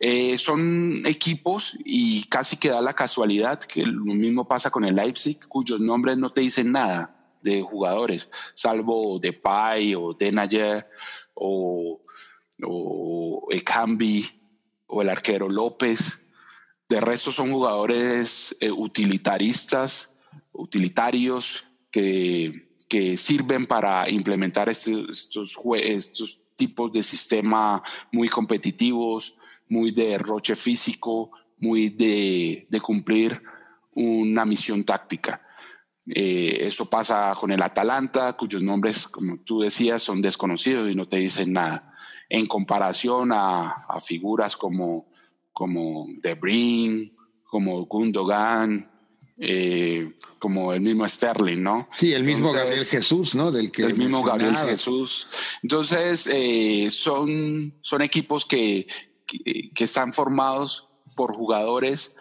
Eh, 0.02 0.38
son 0.38 1.02
equipos 1.04 1.76
y 1.84 2.24
casi 2.24 2.56
que 2.56 2.70
da 2.70 2.80
la 2.80 2.94
casualidad 2.94 3.60
que 3.60 3.84
lo 3.84 4.14
mismo 4.14 4.48
pasa 4.48 4.70
con 4.70 4.86
el 4.86 4.96
Leipzig, 4.96 5.38
cuyos 5.46 5.78
nombres 5.78 6.16
no 6.16 6.30
te 6.30 6.40
dicen 6.40 6.72
nada 6.72 7.36
de 7.42 7.60
jugadores, 7.60 8.30
salvo 8.54 9.18
Depay 9.18 9.94
o 9.94 10.14
Denayer 10.14 10.88
o, 11.34 12.00
o 12.62 13.46
el 13.50 13.62
Cambi 13.62 14.26
o 14.86 15.02
el 15.02 15.10
arquero 15.10 15.50
López. 15.50 16.28
De 16.88 16.98
resto 16.98 17.30
son 17.30 17.52
jugadores 17.52 18.56
eh, 18.60 18.70
utilitaristas, 18.70 20.14
utilitarios 20.52 21.68
que, 21.90 22.69
que, 22.90 23.16
sirven 23.16 23.66
para 23.66 24.10
implementar 24.10 24.68
estos, 24.68 25.30
estos 25.76 26.40
tipos 26.56 26.92
de 26.92 27.02
sistema 27.02 27.82
muy 28.12 28.28
competitivos, 28.28 29.38
muy 29.68 29.92
de 29.92 30.18
roche 30.18 30.56
físico, 30.56 31.30
muy 31.58 31.90
de, 31.90 32.66
cumplir 32.82 33.42
una 33.94 34.44
misión 34.44 34.84
táctica. 34.84 35.40
Eh, 36.14 36.58
eso 36.62 36.90
pasa 36.90 37.34
con 37.38 37.52
el 37.52 37.62
Atalanta, 37.62 38.36
cuyos 38.36 38.62
nombres, 38.62 39.08
como 39.08 39.38
tú 39.38 39.60
decías, 39.60 40.02
son 40.02 40.20
desconocidos 40.20 40.90
y 40.90 40.94
no 40.94 41.04
te 41.04 41.18
dicen 41.18 41.52
nada. 41.52 41.94
En 42.28 42.46
comparación 42.46 43.30
a, 43.32 43.86
figuras 44.02 44.56
como, 44.56 45.08
como 45.52 46.06
De 46.22 46.38
como 47.44 47.86
Gundogan, 47.86 48.90
eh, 49.42 50.12
como 50.38 50.74
el 50.74 50.82
mismo 50.82 51.08
Sterling, 51.08 51.62
¿no? 51.62 51.88
Sí, 51.96 52.12
el 52.12 52.26
mismo 52.26 52.52
Gabriel 52.52 52.84
Jesús, 52.84 53.34
¿no? 53.34 53.50
Del 53.50 53.72
que 53.72 53.82
el 53.82 53.96
mismo 53.96 54.22
Gabriel 54.22 54.54
Jesús. 54.54 55.28
Entonces, 55.62 56.28
eh, 56.30 56.88
son, 56.90 57.74
son 57.80 58.02
equipos 58.02 58.44
que, 58.44 58.86
que, 59.26 59.84
están 59.84 60.12
formados 60.12 60.88
por 61.16 61.34
jugadores 61.34 62.18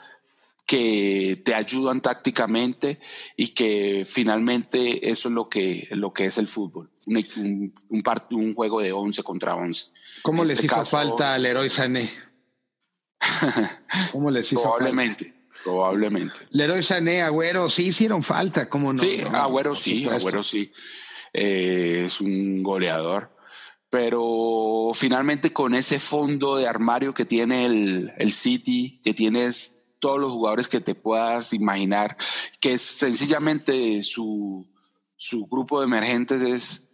que 0.66 1.42
te 1.44 1.56
ayudan 1.56 2.00
tácticamente 2.00 3.02
y 3.36 3.50
que 3.50 4.06
finalmente 4.06 5.10
eso 5.10 5.28
es 5.28 5.34
lo 5.34 5.50
que, 5.50 5.90
lo 5.92 6.14
que 6.14 6.26
es 6.26 6.38
el 6.38 6.48
fútbol, 6.48 6.90
un, 7.06 7.74
un, 7.90 8.04
un 8.32 8.54
juego 8.54 8.80
de 8.80 8.94
11 8.94 9.24
contra 9.24 9.56
11. 9.56 9.92
¿Cómo 10.22 10.44
les 10.44 10.60
este 10.60 10.68
hizo 10.68 10.86
falta 10.86 11.34
al 11.34 11.46
héroe 11.46 11.70
Sané? 11.70 12.10
¿Cómo 14.12 14.32
les 14.32 14.52
hizo 14.54 14.62
probablemente, 14.62 15.39
Probablemente. 15.64 16.40
Leroy 16.52 16.84
Sané, 16.84 17.22
Agüero, 17.22 17.70
sí 17.70 17.88
hicieron 17.88 18.24
falta, 18.24 18.70
¿cómo 18.70 18.94
no? 18.94 19.00
Sí, 19.00 19.22
Agüero 19.32 19.76
sí, 19.76 20.08
Agüero 20.08 20.44
sí. 20.44 20.72
Eh, 21.34 22.04
es 22.06 22.22
un 22.22 22.64
goleador 22.64 23.38
pero 23.90 24.92
finalmente 24.94 25.52
con 25.52 25.74
ese 25.74 26.00
fondo 26.00 26.58
de 26.58 26.68
armario 26.68 27.14
que 27.14 27.26
tiene 27.26 27.66
el, 27.66 28.14
el 28.18 28.32
City, 28.32 29.00
que 29.04 29.14
tienes 29.14 29.80
todos 30.00 30.20
los 30.20 30.32
jugadores 30.32 30.70
que 30.70 30.80
te 30.80 30.96
puedas 30.96 31.54
imaginar, 31.54 32.16
que 32.60 32.78
sencillamente 32.78 34.02
su, 34.04 34.68
su 35.16 35.48
grupo 35.48 35.80
de 35.80 35.88
emergentes 35.88 36.42
es 36.42 36.90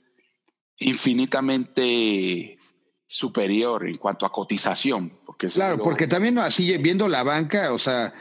infinitamente 0.77 2.57
superior 3.05 3.87
en 3.87 3.97
cuanto 3.97 4.25
a 4.25 4.31
cotización. 4.31 5.19
Porque 5.25 5.47
claro, 5.47 5.77
porque 5.77 6.07
también 6.07 6.39
así 6.39 6.77
viendo 6.77 7.07
la 7.07 7.23
banca, 7.23 7.73
o 7.73 7.79
sea, 7.79 8.13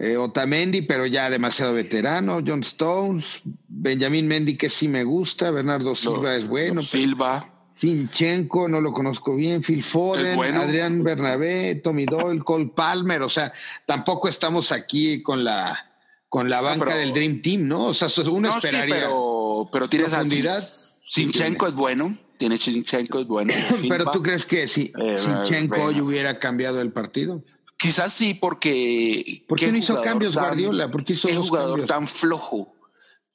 eh, 0.00 0.16
Otamendi, 0.16 0.80
pero 0.80 1.04
ya 1.04 1.28
demasiado 1.28 1.74
veterano, 1.74 2.40
John 2.44 2.60
Stones, 2.60 3.42
Benjamín 3.68 4.26
Mendy, 4.26 4.56
que 4.56 4.70
sí 4.70 4.88
me 4.88 5.04
gusta, 5.04 5.50
Bernardo 5.50 5.94
Silva 5.94 6.34
es 6.36 6.48
bueno. 6.48 6.80
Silva. 6.80 7.46
Sinchenko, 7.76 8.66
no 8.66 8.80
lo 8.80 8.92
conozco 8.92 9.36
bien, 9.36 9.62
Phil 9.62 9.82
Foden, 9.82 10.38
Adrián 10.54 11.02
Bernabé, 11.02 11.76
Tommy 11.76 12.06
Doyle, 12.06 12.42
Cole 12.42 12.72
Palmer, 12.74 13.20
o 13.22 13.28
sea, 13.28 13.52
tampoco 13.86 14.28
estamos 14.28 14.72
aquí 14.72 15.22
con 15.22 15.44
la 15.44 15.86
con 16.30 16.48
la 16.48 16.60
banca 16.60 16.94
del 16.96 17.12
Dream 17.12 17.42
Team, 17.42 17.68
¿no? 17.68 17.86
O 17.86 17.94
sea, 17.94 18.08
uno 18.30 18.48
esperaría. 18.48 18.94
pero, 18.94 19.68
pero 19.70 19.88
tienes 19.88 20.10
profundidad. 20.10 20.62
Sinchenko 20.62 21.66
es 21.66 21.74
bueno, 21.74 22.16
tiene 22.38 22.56
Sinchenko 22.56 23.20
es 23.20 23.26
bueno. 23.26 23.52
pero 23.88 24.10
tú 24.10 24.22
crees 24.22 24.46
que 24.46 24.66
si 24.66 24.92
eh, 24.98 25.16
Sinchenko 25.18 25.82
hoy 25.82 26.00
hubiera 26.00 26.38
cambiado 26.38 26.80
el 26.80 26.92
partido? 26.92 27.42
Quizás 27.80 28.12
sí, 28.12 28.34
porque. 28.34 29.42
¿Por 29.48 29.58
qué 29.58 29.72
no 29.72 29.78
hizo 29.78 30.02
cambios 30.02 30.34
Guardiola? 30.34 30.90
¿Por 30.90 31.02
qué 31.02 31.14
hizo 31.14 31.28
¿Qué 31.28 31.34
jugador 31.34 31.86
tan 31.86 32.06
flojo 32.06 32.74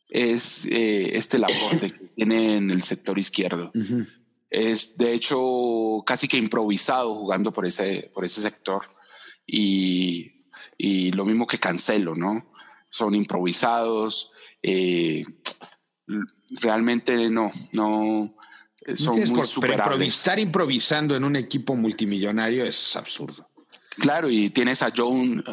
es 0.07 0.65
eh, 0.65 1.17
este 1.17 1.39
Laporte 1.39 1.91
que 1.91 2.05
tiene 2.15 2.57
en 2.57 2.69
el 2.69 2.83
sector 2.83 3.17
izquierdo? 3.17 3.71
Es 4.51 4.99
de 4.99 5.13
hecho 5.13 6.03
casi 6.05 6.27
que 6.27 6.37
improvisado 6.37 7.15
jugando 7.15 7.51
por 7.51 7.65
ese, 7.65 8.11
por 8.13 8.23
ese 8.23 8.39
sector. 8.39 8.83
Y, 9.47 10.45
y 10.77 11.11
lo 11.13 11.25
mismo 11.25 11.47
que 11.47 11.57
Cancelo, 11.57 12.13
¿no? 12.13 12.53
Son 12.91 13.15
improvisados. 13.15 14.31
Eh, 14.61 15.25
realmente 16.61 17.31
no, 17.31 17.51
no 17.73 18.35
son 18.95 19.27
muy 19.27 19.43
superables. 19.43 20.15
estar 20.15 20.37
improvisando 20.37 21.15
en 21.15 21.23
un 21.23 21.35
equipo 21.35 21.75
multimillonario 21.75 22.63
es 22.63 22.95
absurdo. 22.95 23.49
Claro, 23.97 24.29
y 24.29 24.49
tienes 24.49 24.81
a 24.83 24.91
John, 24.95 25.43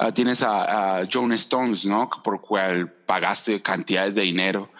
uh, 0.00 0.12
tienes 0.12 0.42
a, 0.42 1.02
John 1.10 1.32
Stones, 1.32 1.86
¿no? 1.86 2.08
Por 2.22 2.40
cual 2.40 2.92
pagaste 2.92 3.60
cantidades 3.60 4.14
de 4.14 4.22
dinero 4.22 4.70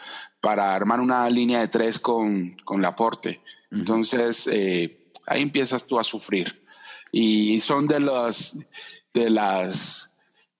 para 0.41 0.75
armar 0.75 1.01
una 1.01 1.29
línea 1.29 1.61
de 1.61 1.69
tres 1.69 1.99
con, 1.99 2.53
con 2.65 2.81
Laporte. 2.81 3.43
Entonces, 3.71 4.49
eh, 4.51 5.09
ahí 5.27 5.43
empiezas 5.43 5.87
tú 5.87 5.99
a 5.99 6.05
sufrir. 6.05 6.65
Y 7.11 7.59
son 7.61 7.87
de 7.87 8.01
los, 8.01 8.59
de 9.13 9.31
las, 9.31 10.15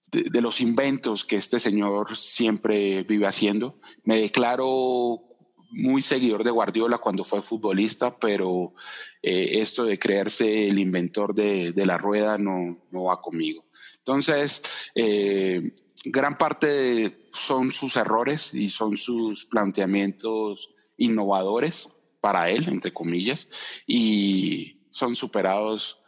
de, 0.07 0.41
los 0.41 0.61
inventos 0.61 1.25
que 1.25 1.35
este 1.35 1.59
señor 1.59 2.15
siempre 2.15 3.03
vive 3.03 3.27
haciendo. 3.27 3.75
Me 4.03 4.17
declaro 4.17 5.21
muy 5.71 6.01
seguidor 6.01 6.43
de 6.43 6.51
Guardiola 6.51 6.97
cuando 6.97 7.23
fue 7.23 7.41
futbolista, 7.41 8.17
pero 8.17 8.73
eh, 9.21 9.59
esto 9.59 9.85
de 9.85 9.99
creerse 9.99 10.67
el 10.67 10.79
inventor 10.79 11.33
de, 11.33 11.73
la 11.85 11.97
rueda 11.97 12.37
no, 12.37 12.77
no, 12.91 13.03
va 13.03 13.21
conmigo. 13.21 13.65
Entonces, 13.97 14.63
eh, 14.95 15.75
gran 16.05 16.37
parte 16.37 17.29
son 17.31 17.71
sus 17.71 17.95
errores 17.95 18.53
y 18.53 18.67
son 18.67 18.97
sus 18.97 19.45
planteamientos 19.45 20.73
innovadores 20.97 21.89
para 22.19 22.49
él, 22.49 22.67
entre 22.67 22.91
comillas, 22.91 23.49
y 23.87 24.81
son 24.91 25.15
superados 25.15 26.01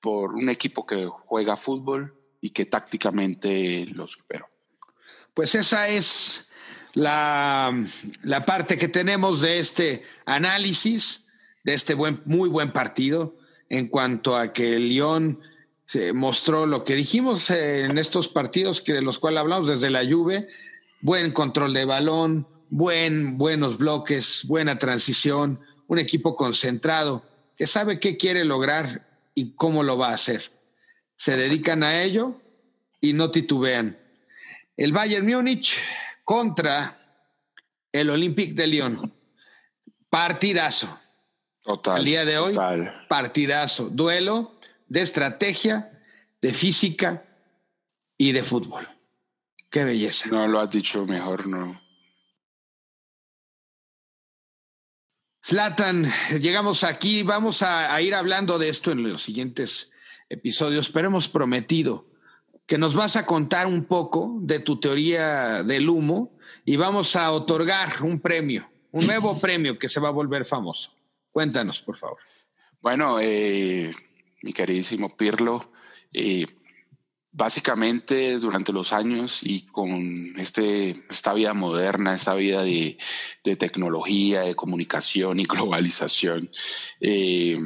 por 0.00 0.34
un 0.34 0.48
equipo 0.48 0.84
que 0.84 1.06
juega 1.06 1.56
fútbol 1.56 2.18
y 2.40 2.50
que 2.50 2.66
tácticamente 2.66 3.86
lo 3.92 4.08
superó. 4.08 4.48
Pues 5.32 5.54
esa 5.54 5.88
es 5.88 6.48
la, 6.94 7.74
la 8.22 8.44
parte 8.44 8.78
que 8.78 8.88
tenemos 8.88 9.40
de 9.40 9.58
este 9.58 10.02
análisis, 10.26 11.22
de 11.64 11.74
este 11.74 11.94
buen, 11.94 12.22
muy 12.24 12.48
buen 12.48 12.72
partido, 12.72 13.36
en 13.68 13.88
cuanto 13.88 14.36
a 14.36 14.52
que 14.52 14.76
el 14.76 14.88
Lyon 14.88 15.40
se 15.86 16.12
mostró 16.12 16.66
lo 16.66 16.84
que 16.84 16.94
dijimos 16.94 17.50
en 17.50 17.98
estos 17.98 18.28
partidos 18.28 18.80
que 18.80 18.92
de 18.92 19.02
los 19.02 19.18
cuales 19.18 19.40
hablamos 19.40 19.68
desde 19.68 19.90
la 19.90 20.04
Juve, 20.04 20.48
buen 21.00 21.32
control 21.32 21.74
de 21.74 21.84
balón, 21.84 22.46
buen, 22.70 23.36
buenos 23.36 23.78
bloques, 23.78 24.44
buena 24.46 24.78
transición, 24.78 25.60
un 25.88 25.98
equipo 25.98 26.36
concentrado 26.36 27.22
que 27.56 27.66
sabe 27.66 28.00
qué 28.00 28.16
quiere 28.16 28.44
lograr 28.44 29.06
y 29.34 29.52
cómo 29.52 29.82
lo 29.82 29.98
va 29.98 30.08
a 30.08 30.14
hacer. 30.14 30.50
Se 31.16 31.36
dedican 31.36 31.82
a 31.82 32.02
ello 32.02 32.40
y 33.00 33.12
no 33.12 33.30
titubean. 33.30 33.98
El 34.76 34.92
Bayern 34.92 35.26
Múnich 35.26 35.76
contra 36.24 36.98
el 37.92 38.10
Olympique 38.10 38.54
de 38.54 38.66
Lyon. 38.66 39.14
Partidazo. 40.08 40.98
Total. 41.60 41.96
Al 41.96 42.04
día 42.04 42.24
de 42.24 42.38
hoy, 42.38 42.54
partidazo. 43.08 43.88
Duelo 43.88 44.58
de 44.88 45.00
estrategia, 45.00 45.90
de 46.40 46.52
física 46.52 47.24
y 48.18 48.32
de 48.32 48.42
fútbol. 48.42 48.88
Qué 49.70 49.84
belleza. 49.84 50.28
No 50.28 50.46
lo 50.46 50.60
has 50.60 50.70
dicho 50.70 51.06
mejor, 51.06 51.46
no. 51.46 51.80
Slatan, 55.40 56.12
llegamos 56.40 56.84
aquí, 56.84 57.24
vamos 57.24 57.62
a, 57.62 58.00
ir 58.00 58.14
hablando 58.14 58.58
de 58.58 58.68
esto 58.68 58.92
en 58.92 59.02
los 59.02 59.22
siguientes 59.22 59.90
episodios, 60.28 60.90
pero 60.90 61.08
hemos 61.08 61.28
prometido 61.28 62.06
que 62.72 62.78
nos 62.78 62.94
vas 62.94 63.16
a 63.16 63.26
contar 63.26 63.66
un 63.66 63.84
poco 63.84 64.38
de 64.40 64.58
tu 64.58 64.80
teoría 64.80 65.62
del 65.62 65.90
humo 65.90 66.38
y 66.64 66.76
vamos 66.76 67.16
a 67.16 67.30
otorgar 67.30 68.02
un 68.02 68.18
premio, 68.18 68.66
un 68.92 69.04
nuevo 69.04 69.38
premio 69.42 69.78
que 69.78 69.90
se 69.90 70.00
va 70.00 70.08
a 70.08 70.12
volver 70.12 70.46
famoso. 70.46 70.90
Cuéntanos, 71.30 71.82
por 71.82 71.98
favor. 71.98 72.16
Bueno, 72.80 73.20
eh, 73.20 73.90
mi 74.40 74.54
queridísimo 74.54 75.14
Pirlo, 75.14 75.70
eh, 76.14 76.46
básicamente 77.30 78.38
durante 78.38 78.72
los 78.72 78.94
años 78.94 79.40
y 79.42 79.66
con 79.66 80.32
este, 80.38 81.04
esta 81.10 81.34
vida 81.34 81.52
moderna, 81.52 82.14
esta 82.14 82.32
vida 82.32 82.62
de, 82.62 82.96
tecnología, 83.58 84.44
de 84.44 84.54
comunicación 84.54 85.40
y 85.40 85.44
globalización, 85.44 86.50
eh, 87.02 87.58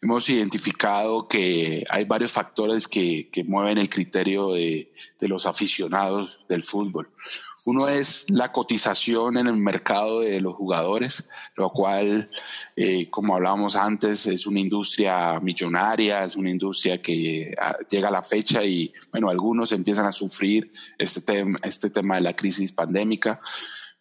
hemos 0.00 0.28
identificado 0.28 1.26
que 1.28 1.84
hay 1.90 2.04
varios 2.04 2.32
factores 2.32 2.86
que, 2.88 3.30
mueven 3.46 3.78
el 3.78 3.88
criterio 3.88 4.52
de, 4.52 4.92
los 5.20 5.46
aficionados 5.46 6.46
del 6.48 6.62
fútbol. 6.62 7.10
Uno 7.66 7.88
es 7.88 8.26
la 8.28 8.52
cotización 8.52 9.38
en 9.38 9.46
el 9.46 9.56
mercado 9.56 10.20
de 10.20 10.38
los 10.42 10.54
jugadores, 10.54 11.30
lo 11.56 11.70
cual, 11.70 12.30
eh, 12.76 13.08
como 13.08 13.34
hablábamos 13.34 13.74
antes, 13.74 14.26
es 14.26 14.46
una 14.46 14.60
industria 14.60 15.40
millonaria, 15.40 16.24
es 16.24 16.36
una 16.36 16.50
industria 16.50 17.00
que 17.00 17.54
ah, 17.58 17.78
llega 17.88 18.08
a 18.08 18.12
la 18.12 18.22
fecha 18.22 18.62
y, 18.64 18.92
bueno, 19.10 19.30
algunos 19.30 19.72
empiezan 19.72 20.04
a 20.04 20.12
sufrir 20.12 20.70
este, 20.98 21.22
tema 21.22 21.58
este 21.62 21.88
tema 21.88 22.16
de 22.16 22.20
la 22.20 22.36
crisis 22.36 22.70
pandémica 22.70 23.40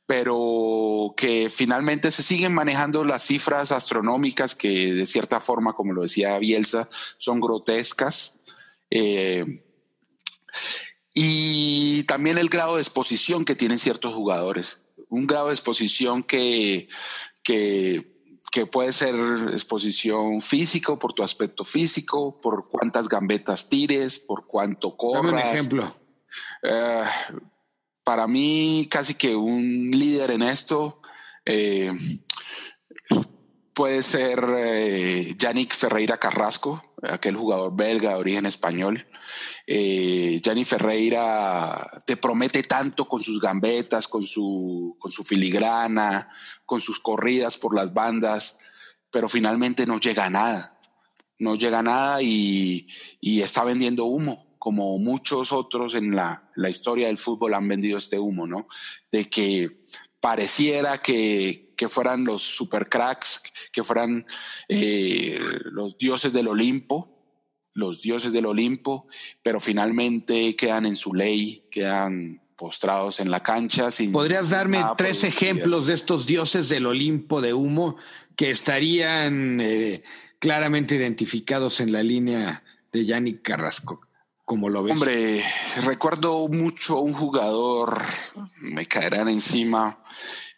pero 0.05 1.13
que 1.15 1.49
finalmente 1.49 2.11
se 2.11 2.23
siguen 2.23 2.53
manejando 2.53 3.05
las 3.05 3.23
cifras 3.23 3.71
astronómicas 3.71 4.55
que 4.55 4.93
de 4.93 5.07
cierta 5.07 5.39
forma, 5.39 5.73
como 5.73 5.93
lo 5.93 6.01
decía 6.01 6.37
Bielsa, 6.39 6.89
son 7.17 7.39
grotescas. 7.39 8.39
Eh, 8.89 9.63
y 11.13 12.03
también 12.03 12.37
el 12.37 12.49
grado 12.49 12.75
de 12.75 12.81
exposición 12.81 13.45
que 13.45 13.55
tienen 13.55 13.79
ciertos 13.79 14.13
jugadores. 14.13 14.81
Un 15.09 15.27
grado 15.27 15.47
de 15.47 15.53
exposición 15.53 16.23
que, 16.23 16.89
que, 17.43 18.11
puede 18.71 18.93
ser 18.93 19.15
exposición 19.51 20.41
físico 20.41 20.99
por 20.99 21.13
tu 21.13 21.23
aspecto 21.23 21.63
físico, 21.63 22.39
por 22.41 22.67
cuántas 22.67 23.09
gambetas 23.09 23.69
tires, 23.69 24.19
por 24.19 24.47
cuánto 24.47 24.97
corras. 24.97 25.23
Dame 25.23 25.43
un 25.43 25.49
ejemplo. 25.49 25.95
Eh, 26.63 27.03
para 28.03 28.27
mí 28.27 28.87
casi 28.89 29.15
que 29.15 29.35
un 29.35 29.91
líder 29.91 30.31
en 30.31 30.43
esto 30.43 31.01
eh, 31.45 31.91
puede 33.73 34.03
ser 34.03 34.43
eh, 34.57 35.35
Yannick 35.37 35.73
Ferreira 35.73 36.17
Carrasco, 36.17 36.93
aquel 37.01 37.35
jugador 37.35 37.75
belga 37.75 38.09
de 38.09 38.15
origen 38.15 38.45
español. 38.45 39.07
Eh, 39.65 40.41
Ferreira 40.65 41.89
te 42.05 42.17
promete 42.17 42.63
tanto 42.63 43.07
con 43.07 43.23
sus 43.23 43.39
gambetas, 43.39 44.07
con 44.07 44.23
su, 44.23 44.95
con 44.99 45.11
su 45.11 45.23
filigrana, 45.23 46.29
con 46.65 46.81
sus 46.81 46.99
corridas 46.99 47.57
por 47.57 47.73
las 47.73 47.93
bandas, 47.93 48.57
pero 49.11 49.29
finalmente 49.29 49.85
no 49.85 49.99
llega 49.99 50.25
a 50.25 50.29
nada. 50.29 50.79
No 51.39 51.55
llega 51.55 51.79
a 51.79 51.83
nada 51.83 52.21
y 52.21 52.87
está 53.21 53.63
vendiendo 53.63 54.05
humo 54.05 54.52
como 54.63 54.97
muchos 54.97 55.51
otros 55.51 55.93
en 55.93 56.15
la, 56.15 56.49
historia 56.69 57.07
del 57.07 57.17
fútbol 57.17 57.53
han 57.53 57.67
vendido 57.67 57.97
este 57.97 58.17
humo, 58.17 58.47
¿no? 58.47 58.65
De 59.11 59.25
que 59.25 59.83
pareciera 60.21 60.99
que, 60.99 61.75
fueran 61.89 62.23
los 62.23 62.43
supercracks, 62.43 63.43
que 63.73 63.83
fueran 63.83 64.25
eh, 64.69 65.37
los 65.65 65.97
dioses 65.97 66.31
del 66.31 66.47
Olimpo, 66.47 67.11
los 67.73 68.03
dioses 68.03 68.31
del 68.31 68.45
Olimpo, 68.45 69.05
pero 69.41 69.59
finalmente 69.59 70.55
quedan 70.55 70.85
en 70.85 70.95
su 70.95 71.13
ley, 71.13 71.67
quedan 71.69 72.41
postrados 72.55 73.19
en 73.19 73.31
la 73.31 73.41
cancha. 73.41 73.91
Sin 73.91 74.13
¿Podrías 74.13 74.51
darme 74.51 74.81
tres 74.95 75.25
ejemplos 75.25 75.87
de 75.87 75.93
estos 75.95 76.25
dioses 76.25 76.69
del 76.69 76.85
Olimpo 76.85 77.41
de 77.41 77.53
humo 77.53 77.97
que 78.37 78.49
estarían 78.49 79.59
eh, 79.59 80.05
claramente 80.39 80.95
identificados 80.95 81.81
en 81.81 81.91
la 81.91 82.01
línea 82.01 82.63
de 82.93 83.05
Yannick 83.05 83.41
Carrasco? 83.41 83.99
Como 84.53 84.69
lo 84.69 84.83
ves. 84.83 84.93
Hombre, 84.93 85.43
recuerdo 85.83 86.47
mucho 86.47 86.97
a 86.97 87.01
un 87.01 87.13
jugador, 87.13 87.99
me 88.61 88.85
caerán 88.85 89.27
encima. 89.27 90.05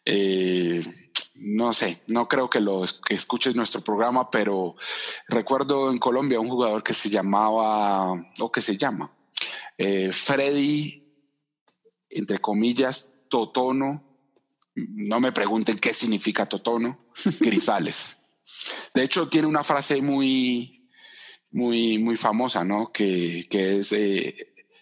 Eh, 0.03 0.83
no 1.35 1.71
sé, 1.71 2.01
no 2.07 2.27
creo 2.27 2.49
que 2.49 2.59
lo 2.59 2.83
que 3.07 3.13
escuches 3.13 3.55
nuestro 3.55 3.79
programa, 3.79 4.29
pero 4.29 4.75
recuerdo 5.29 5.89
en 5.91 5.97
Colombia 5.97 6.41
un 6.41 6.49
jugador 6.49 6.83
que 6.83 6.93
se 6.93 7.09
llamaba, 7.09 8.11
o 8.41 8.51
que 8.51 8.59
se 8.59 8.75
llama, 8.75 9.15
eh, 9.77 10.11
Freddy, 10.11 11.01
entre 12.09 12.39
comillas, 12.39 13.13
Totono. 13.29 14.03
No 14.75 15.21
me 15.21 15.31
pregunten 15.31 15.79
qué 15.79 15.93
significa 15.93 16.45
Totono, 16.45 16.99
Grisales. 17.39 18.17
De 18.93 19.03
hecho, 19.03 19.29
tiene 19.29 19.47
una 19.47 19.63
frase 19.63 20.01
muy, 20.01 20.74
muy, 21.55 21.97
muy 21.99 22.17
famosa, 22.17 22.65
¿no? 22.65 22.91
Que, 22.91 23.47
que 23.49 23.77
es, 23.77 23.93
eh, 23.93 24.35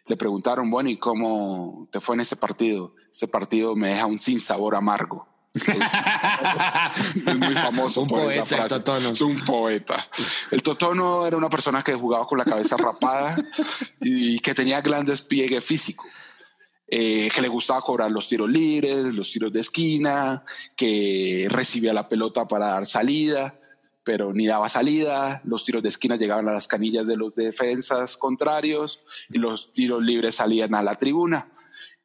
le 0.08 0.18
preguntaron, 0.18 0.72
bueno, 0.72 0.90
¿y 0.90 0.98
cómo 0.98 1.88
te 1.92 2.00
fue 2.00 2.16
en 2.16 2.22
ese 2.22 2.36
partido? 2.36 2.96
Este 3.12 3.28
partido 3.28 3.76
me 3.76 3.90
deja 3.90 4.08
un 4.08 4.18
sin 4.18 4.40
sabor 4.40 4.76
amargo. 4.76 5.28
Es, 5.54 7.36
muy 7.38 7.56
famoso 7.56 8.02
un 8.06 8.08
por 8.08 8.32
esa 8.32 8.44
frase. 8.44 8.84
Es 9.12 9.22
un 9.22 9.40
poeta. 9.46 9.96
El 10.50 10.64
Totono 10.64 11.28
era 11.28 11.38
una 11.38 11.48
persona 11.48 11.84
que 11.84 11.94
jugaba 11.94 12.26
con 12.26 12.40
la 12.40 12.46
cabeza 12.46 12.76
rapada 12.76 13.36
y 14.02 14.40
que 14.40 14.56
tenía 14.56 14.82
gran 14.82 15.06
despliegue 15.06 15.62
físico. 15.62 16.06
Eh, 16.88 17.30
que 17.34 17.42
le 17.44 17.50
gustaba 17.50 17.82
cobrar 17.82 18.12
los 18.12 18.28
tiros 18.28 18.50
libres, 18.50 19.14
los 19.14 19.32
tiros 19.32 19.54
de 19.54 19.60
esquina, 19.60 20.44
que 20.76 21.48
recibía 21.50 21.94
la 21.94 22.08
pelota 22.08 22.48
para 22.48 22.70
dar 22.70 22.86
salida, 22.88 23.60
pero 24.04 24.34
ni 24.34 24.48
daba 24.48 24.70
salida, 24.70 25.42
los 25.46 25.64
tiros 25.64 25.84
de 25.84 25.90
esquina 25.90 26.16
llegaban 26.16 26.48
a 26.48 26.54
las 26.54 26.68
canillas 26.68 27.08
de 27.08 27.16
los 27.16 27.36
defensas 27.36 28.18
contrarios 28.18 29.06
y 29.30 29.38
los 29.38 29.72
tiros 29.72 30.04
libres 30.04 30.36
salían 30.36 30.76
a 30.76 30.84
la 30.84 30.96
tribuna. 30.96 31.52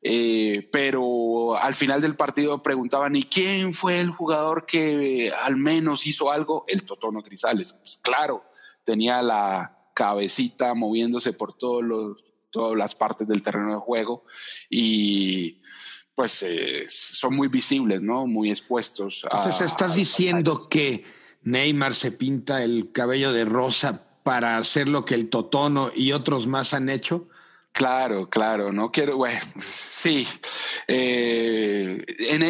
Eh, 0.01 0.69
pero 0.71 1.57
al 1.57 1.75
final 1.75 2.01
del 2.01 2.15
partido 2.15 2.63
preguntaban, 2.63 3.17
¿y 3.17 3.25
quién 3.25 3.73
fue 3.73 3.99
el 4.01 4.11
jugador 4.11 4.65
que 4.65 5.33
al 5.43 5.57
menos 5.57 6.07
hizo 6.07 6.31
algo? 6.31 6.65
El 6.69 6.85
Totono 6.85 7.21
Grisales. 7.21 7.75
Pues 7.75 8.01
claro, 8.03 8.45
tenía 8.85 9.21
la 9.23 9.91
cabecita 9.95 10.75
moviéndose 10.75 11.33
por 11.33 11.53
todos 11.53 11.83
los, 11.83 12.25
todas 12.51 12.79
las 12.79 12.95
partes 12.95 13.27
del 13.27 13.43
terreno 13.43 13.71
de 13.71 13.81
juego 13.81 14.25
y 14.71 15.61
pues 16.15 16.43
eh, 16.43 16.85
son 16.89 17.35
muy 17.35 17.49
visibles, 17.49 18.01
¿no? 18.03 18.27
Muy 18.27 18.51
expuestos. 18.51 19.25
Entonces 19.25 19.61
estás 19.61 19.95
diciendo 19.95 20.69
que 20.69 21.05
Neymar 21.43 21.95
se 21.95 22.13
pinta 22.13 22.63
el 22.63 22.91
cabello 22.93 23.33
de 23.33 23.45
rosa 23.45 24.05
para 24.23 24.59
hacer 24.59 24.89
lo 24.89 25.05
que 25.05 25.15
el 25.15 25.31
Totono 25.31 25.91
y 25.95 26.13
otros 26.13 26.47
más 26.47 26.75
han 26.75 26.89
hecho. 26.89 27.29
Claro, 27.73 28.29
claro, 28.29 28.73
no 28.73 28.91
quiero, 28.91 29.17
bueno, 29.17 29.41
sí. 29.61 30.27
Eh, 30.89 32.05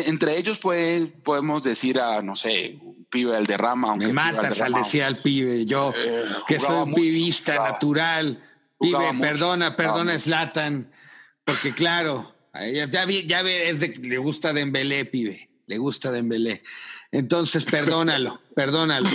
entre 0.06 0.38
ellos 0.38 0.58
podemos 0.58 1.62
decir 1.62 2.00
a, 2.00 2.22
no 2.22 2.34
sé, 2.34 2.78
un 2.80 3.04
pibe 3.10 3.36
al 3.36 3.46
derrama. 3.46 3.94
Me 3.96 4.12
matas 4.12 4.62
al 4.62 4.72
decir 4.72 5.02
al 5.02 5.18
pibe, 5.18 5.66
yo 5.66 5.92
eh, 5.94 6.24
que 6.46 6.58
soy 6.58 6.82
un 6.82 6.94
pibista 6.94 7.56
natural. 7.56 8.42
pibe, 8.80 9.12
perdona, 9.20 9.76
perdona, 9.76 10.18
Slatan, 10.18 10.90
porque 11.44 11.74
claro, 11.74 12.34
ya, 12.54 12.86
ya, 12.86 13.42
ve, 13.42 13.68
es 13.68 13.80
de, 13.80 13.88
le 14.02 14.18
gusta 14.18 14.52
Dembélé, 14.52 15.04
pibe, 15.04 15.50
le 15.66 15.78
gusta 15.78 16.10
Dembélé. 16.10 16.62
Entonces, 17.10 17.64
perdónalo, 17.64 18.38
perdónalo. 18.54 19.08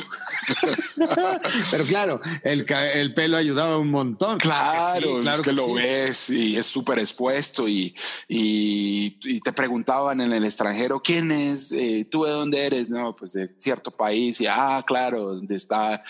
Pero 1.72 1.84
claro, 1.86 2.22
el, 2.44 2.66
el, 2.72 3.14
pelo 3.14 3.38
ayudaba 3.38 3.78
un 3.78 3.92
montón. 3.92 4.40
Claro, 4.40 5.20
claro 5.22 5.42
es 5.42 5.48
que, 5.48 5.52
lo 5.54 5.74
ves 5.74 6.30
y 6.32 6.58
es 6.58 6.66
súper 6.66 6.98
expuesto 7.00 7.68
y, 7.68 7.96
y, 8.28 9.40
te 9.42 9.54
preguntaban 9.54 10.22
en 10.22 10.34
el 10.34 10.44
extranjero, 10.44 11.02
¿quién 11.02 11.32
es? 11.32 11.72
Eh, 11.72 12.08
¿Tú 12.10 12.24
de 12.24 12.32
dónde 12.32 12.66
eres? 12.66 12.90
No, 12.90 13.16
pues 13.16 13.34
de 13.34 13.48
cierto 13.60 13.92
país. 13.92 14.42
Y, 14.42 14.48
ah, 14.48 14.84
claro, 14.86 15.36
donde 15.36 15.56
está 15.56 16.02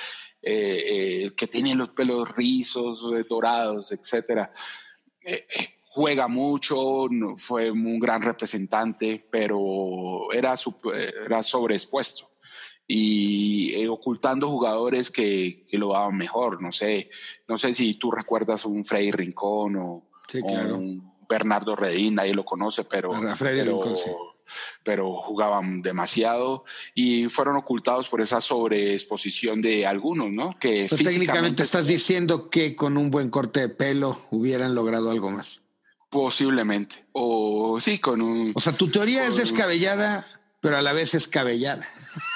eh, 0.41 0.83
eh, 0.87 1.23
el 1.23 1.35
que 1.35 1.47
tiene 1.47 1.75
los 1.75 1.89
pelos 1.89 2.33
rizos, 2.35 3.11
dorados, 3.27 3.91
etcétera 3.91 4.51
juega 5.93 6.27
mucho, 6.27 7.07
fue 7.37 7.69
un 7.69 7.99
gran 7.99 8.23
representante, 8.23 9.27
pero 9.29 10.33
era, 10.33 10.55
era 11.23 11.43
sobreexpuesto 11.43 12.31
y 12.87 13.73
eh, 13.75 13.87
ocultando 13.87 14.47
jugadores 14.47 15.11
que, 15.11 15.55
lo 15.73 15.93
daban 15.93 16.17
mejor. 16.17 16.63
No 16.63 16.71
sé, 16.71 17.11
no 17.47 17.57
sé 17.57 17.75
si 17.75 17.93
tú 17.93 18.09
recuerdas 18.09 18.65
un 18.65 18.83
Freddy 18.83 19.11
Rincón 19.11 19.75
o, 19.75 20.09
un 20.73 21.13
Bernardo 21.29 21.75
Redín, 21.75 22.15
nadie 22.15 22.33
lo 22.33 22.43
conoce, 22.43 22.85
pero, 22.85 23.11
pero, 24.83 25.15
jugaban 25.15 25.83
demasiado 25.83 26.65
y 26.95 27.29
fueron 27.29 27.55
ocultados 27.55 28.09
por 28.09 28.19
esa 28.19 28.41
sobreexposición 28.41 29.61
de 29.61 29.85
algunos, 29.85 30.31
¿no? 30.31 30.57
Que 30.59 30.87
técnicamente 30.87 31.61
estás 31.61 31.85
diciendo 31.85 32.49
que 32.49 32.75
con 32.75 32.97
un 32.97 33.11
buen 33.11 33.29
corte 33.29 33.59
de 33.59 33.69
pelo 33.69 34.19
hubieran 34.31 34.73
logrado 34.73 35.11
algo 35.11 35.29
más. 35.29 35.62
Posiblemente. 36.13 37.07
O 37.11 37.79
sí, 37.79 37.97
con 37.97 38.21
un. 38.21 38.51
O 38.55 38.61
sea, 38.61 38.73
tu 38.73 38.89
teoría 38.89 39.25
es 39.25 39.37
descabellada, 39.37 40.23
pero 40.61 40.77
a 40.77 40.81
la 40.83 40.93
vez 40.93 41.15
escabellada. 41.15 41.89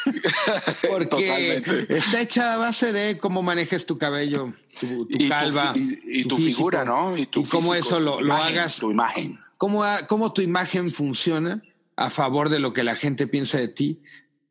Porque 0.90 1.63
está 1.88 2.22
hecha 2.22 2.56
a 2.56 2.58
base 2.58 2.92
de 2.92 3.20
cómo 3.20 3.44
manejes 3.44 3.86
tu 3.86 4.00
cabello, 4.00 4.52
tu, 4.80 5.08
calva. 5.30 5.74
y, 5.76 6.24
tu, 6.24 6.40
figura, 6.40 6.84
¿no? 6.84 7.16
Y, 7.16 7.28
tu 7.28 7.44
cómo 7.44 7.76
eso 7.76 8.00
lo, 8.00 8.34
hagas. 8.34 8.78
Tu 8.78 8.90
imagen. 8.90 9.38
Cómo, 9.58 9.84
cómo 10.08 10.34
tu 10.34 10.42
imagen 10.42 10.90
funciona 10.90 11.62
a 11.96 12.10
favor 12.10 12.50
de 12.50 12.60
lo 12.60 12.74
que 12.74 12.84
la 12.84 12.96
gente 12.96 13.28
piensa 13.28 13.60
de 13.60 13.68
ti, 13.68 14.02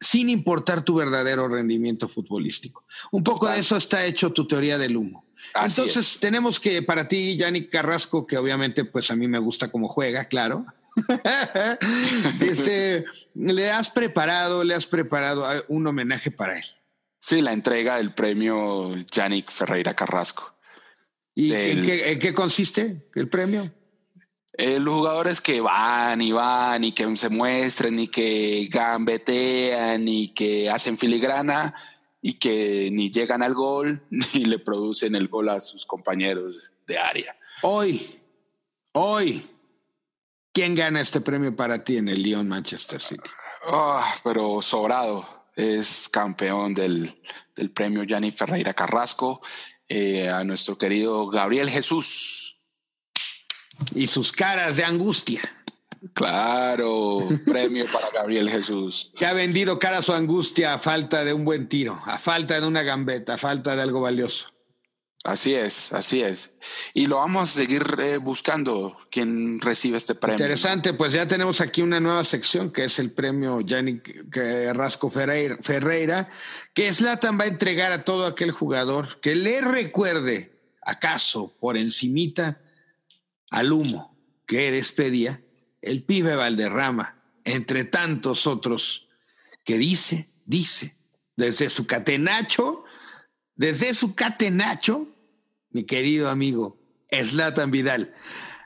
sin 0.01 0.31
importar 0.31 0.83
tu 0.83 0.95
verdadero 0.95 1.49
rendimiento 1.49 2.09
futbolístico. 2.09 2.85
Un 3.11 3.25
poco 3.25 3.49
de 3.49 3.59
eso 3.59 3.77
está 3.77 4.05
hecho 4.05 4.33
tu 4.33 4.47
teoría 4.47 4.79
del 4.79 4.97
humo. 4.97 5.26
Entonces 5.55 6.19
tenemos 6.21 6.61
que 6.61 6.83
para 6.83 7.09
ti, 7.09 7.37
Yannick 7.37 7.71
Carrasco, 7.71 8.27
que 8.27 8.37
obviamente 8.37 8.85
pues 8.85 9.11
a 9.11 9.17
mí 9.17 9.29
me 9.29 9.39
gusta 9.39 9.69
cómo 9.69 9.89
juega, 9.89 10.27
claro. 10.27 10.65
este, 12.41 13.05
le 13.35 13.71
has 13.71 13.91
preparado, 13.91 14.65
le 14.65 14.75
has 14.75 14.87
preparado 14.87 15.47
un 15.69 15.87
homenaje 15.87 16.31
para 16.31 16.59
él. 16.59 16.65
Sí, 17.19 17.43
la 17.43 17.53
entrega 17.53 17.97
del 17.97 18.15
premio 18.15 18.95
Yannick 19.11 19.51
Ferreira 19.51 19.95
Carrasco. 19.95 20.55
¿Y 21.35 21.53
¿en, 21.53 22.19
qué, 22.19 22.33
consiste 22.33 23.09
el 23.15 23.29
premio? 23.29 23.71
Eh, 24.55 24.81
los 24.81 24.95
jugadores 24.95 25.43
que 25.43 25.61
van 25.61 26.23
y 26.23 26.33
van 26.33 26.83
y 26.83 26.93
que 26.93 27.15
se 27.17 27.29
muestran 27.29 27.99
y 27.99 28.09
que 28.09 28.67
gambetean 28.71 30.09
y 30.09 30.29
que 30.29 30.71
hacen 30.71 30.97
filigrana 30.97 31.75
y 32.27 32.33
que 32.41 32.91
ni 32.91 33.13
llegan 33.13 33.41
al 33.45 33.55
gol 33.55 34.03
ni 34.11 34.47
le 34.47 34.59
producen 34.59 35.15
el 35.15 35.29
gol 35.29 35.49
a 35.49 35.61
sus 35.61 35.87
compañeros 35.87 36.73
de 36.85 36.99
área. 36.99 37.39
Hoy, 37.63 38.21
hoy, 38.95 39.49
¿quién 40.53 40.75
gana 40.75 41.01
este 41.01 41.21
premio 41.21 41.55
para 41.55 41.85
ti 41.85 41.99
en 41.99 42.09
el 42.09 42.21
Lyon 42.25 42.49
Manchester 42.49 43.01
City? 43.01 43.31
Ah, 43.69 44.05
pero 44.25 44.61
sobrado. 44.61 45.25
Es 45.55 46.09
campeón 46.09 46.75
del, 46.75 47.23
del 47.55 47.71
premio 47.71 48.03
Gianni 48.03 48.33
Ferreira 48.33 48.75
Carrasco, 48.75 49.41
eh, 49.89 50.29
a 50.29 50.43
nuestro 50.43 50.77
querido 50.77 51.29
Gabriel 51.29 51.71
Jesús. 51.71 52.59
Y 53.95 54.09
sus 54.09 54.33
caras 54.33 54.79
de 54.79 54.85
angustia. 54.85 55.43
Claro, 56.15 57.29
premio 57.45 57.85
para 57.93 58.11
Gabriel 58.11 58.51
Jesús. 58.51 59.13
Que 59.19 59.27
ha 59.27 59.33
vendido 59.33 59.79
cara 59.79 59.99
a 59.99 60.03
su 60.03 60.13
angustia 60.13 60.75
a 60.75 60.79
falta 60.79 61.25
de 61.25 61.33
un 61.33 61.45
buen 61.45 61.69
tiro, 61.69 62.01
a 62.05 62.19
falta 62.19 62.61
de 62.61 62.67
una 62.67 62.83
gambeta, 62.83 63.35
a 63.35 63.39
falta 63.39 63.77
de 63.77 63.83
algo 63.83 64.01
valioso. 64.01 64.49
Así 65.27 65.55
es, 65.55 65.93
así 65.93 66.23
es. 66.23 66.57
Y 66.95 67.09
lo 67.09 67.17
vamos 67.17 67.49
a 67.49 67.53
seguir 67.53 67.85
eh, 67.99 68.17
buscando 68.19 68.97
quien 69.11 69.61
recibe 69.61 69.97
este 69.97 70.15
premio. 70.15 70.37
Interesante, 70.37 70.93
pues 70.93 71.13
ya 71.13 71.27
tenemos 71.27 71.61
aquí 71.61 71.83
una 71.83 71.99
nueva 71.99 72.23
sección 72.23 72.71
que 72.71 72.85
es 72.85 73.01
el 73.01 73.11
premio 73.11 73.61
Yannick 73.61 74.33
Rasco 74.73 75.11
Ferreira, 75.11 75.59
Ferreira 75.61 76.29
que 76.75 76.93
Slatan 76.93 77.41
va 77.41 77.45
a 77.45 77.49
entregar 77.49 77.91
a 77.91 78.05
todo 78.05 78.25
aquel 78.25 78.53
jugador 78.53 79.19
que 79.21 79.35
le 79.35 79.61
recuerde, 79.63 80.61
acaso 80.81 81.57
por 81.59 81.77
encimita, 81.77 82.61
al 83.51 83.73
humo 83.73 84.17
que 84.47 84.71
despedía 84.71 85.43
el 85.87 86.03
pibe 86.03 86.35
Valderrama, 86.35 87.23
entre 87.45 87.85
tantos 87.85 88.47
otros 88.47 89.09
que 89.65 89.79
dice, 89.79 90.29
dice, 90.45 90.97
desde 91.37 91.69
su 91.69 91.87
catenacho, 91.87 92.85
desde 93.55 93.95
su 93.95 94.15
catenacho, 94.15 95.07
mi 95.71 95.85
querido 95.85 96.29
amigo 96.29 96.79
Slatan 97.11 97.71
Vidal, 97.71 98.15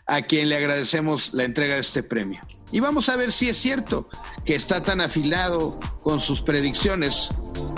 a 0.06 0.22
quien 0.22 0.48
le 0.48 0.56
agradecemos 0.56 1.34
la 1.34 1.44
entrega 1.44 1.74
de 1.74 1.80
este 1.80 2.02
premio. 2.02 2.40
Y 2.72 2.80
vamos 2.80 3.08
a 3.08 3.16
ver 3.16 3.32
si 3.32 3.48
es 3.48 3.56
cierto 3.56 4.08
que 4.44 4.54
está 4.54 4.82
tan 4.82 5.00
afilado 5.00 5.78
con 6.02 6.20
sus 6.20 6.42
predicciones 6.42 7.30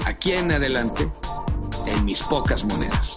aquí 0.05 0.33
en 0.33 0.53
adelante 0.53 1.11
en 1.87 2.05
mis 2.05 2.23
pocas 2.23 2.65
monedas. 2.65 3.17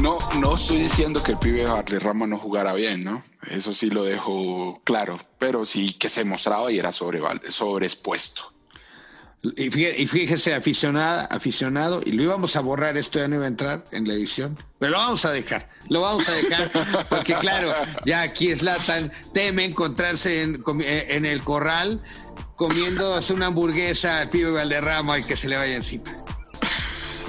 No, 0.00 0.18
no 0.40 0.54
estoy 0.54 0.78
diciendo 0.78 1.22
que 1.22 1.32
el 1.32 1.38
pibe 1.38 1.64
Rama 2.00 2.26
no 2.26 2.38
jugara 2.38 2.74
bien, 2.74 3.02
¿no? 3.02 3.22
Eso 3.50 3.72
sí 3.72 3.88
lo 3.90 4.04
dejo 4.04 4.80
claro, 4.84 5.18
pero 5.38 5.64
sí 5.64 5.94
que 5.94 6.08
se 6.08 6.24
mostraba 6.24 6.70
y 6.70 6.78
era 6.78 6.92
sobre, 6.92 7.20
sobreexpuesto. 7.48 8.52
Y 9.56 9.70
fíjese, 9.70 10.54
aficionada, 10.54 11.26
aficionado, 11.26 12.00
y 12.04 12.12
lo 12.12 12.22
íbamos 12.24 12.56
a 12.56 12.60
borrar, 12.60 12.96
esto 12.96 13.20
ya 13.20 13.28
no 13.28 13.36
iba 13.36 13.44
a 13.44 13.48
entrar 13.48 13.84
en 13.92 14.08
la 14.08 14.14
edición, 14.14 14.58
pero 14.78 14.92
lo 14.92 14.98
vamos 14.98 15.24
a 15.24 15.30
dejar, 15.30 15.68
lo 15.88 16.00
vamos 16.00 16.28
a 16.28 16.32
dejar, 16.32 16.70
porque 17.08 17.34
claro, 17.34 17.72
ya 18.04 18.22
aquí 18.22 18.50
es 18.50 18.62
Latan, 18.62 19.12
teme 19.32 19.64
encontrarse 19.64 20.42
en, 20.42 20.64
eh, 20.80 21.06
en 21.10 21.26
el 21.26 21.42
corral 21.42 22.02
comiendo 22.56 23.20
una 23.30 23.46
hamburguesa 23.46 24.20
al 24.20 24.30
pibe 24.30 24.50
Valderrama 24.50 25.18
y 25.20 25.22
que 25.22 25.36
se 25.36 25.48
le 25.48 25.56
vaya 25.56 25.76
encima. 25.76 26.10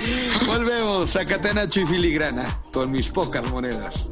Volvemos 0.46 1.14
a 1.16 1.24
Catenacho 1.24 1.80
y 1.80 1.86
Filigrana 1.86 2.62
con 2.72 2.90
mis 2.90 3.10
pocas 3.10 3.48
monedas. 3.50 4.08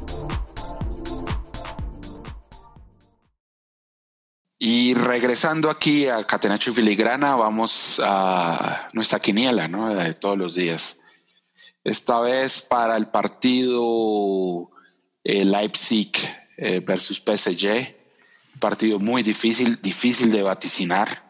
Y 4.59 4.95
regresando 4.95 5.71
aquí 5.71 6.09
a 6.09 6.27
Catenacho 6.27 6.71
y 6.71 6.75
Filigrana, 6.75 7.37
vamos 7.37 8.03
a 8.05 8.89
nuestra 8.93 9.21
quiniela, 9.21 9.69
¿no? 9.69 9.95
De 9.95 10.13
todos 10.15 10.37
los 10.37 10.55
días. 10.57 10.99
Esta 11.85 12.21
vez 12.21 12.63
para 12.63 12.97
el 12.97 13.07
partido 13.07 14.71
eh, 15.25 15.45
Leipzig 15.45 16.13
eh, 16.57 16.81
versus 16.81 17.23
PSG. 17.25 17.97
Partido 18.59 18.99
muy 18.99 19.23
difícil, 19.23 19.81
difícil 19.81 20.31
de 20.33 20.43
vaticinar. 20.43 21.28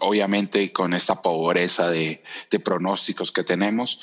Obviamente 0.00 0.72
con 0.72 0.94
esta 0.94 1.22
pobreza 1.22 1.90
de, 1.90 2.22
pronósticos 2.64 3.32
que 3.32 3.44
tenemos. 3.44 4.00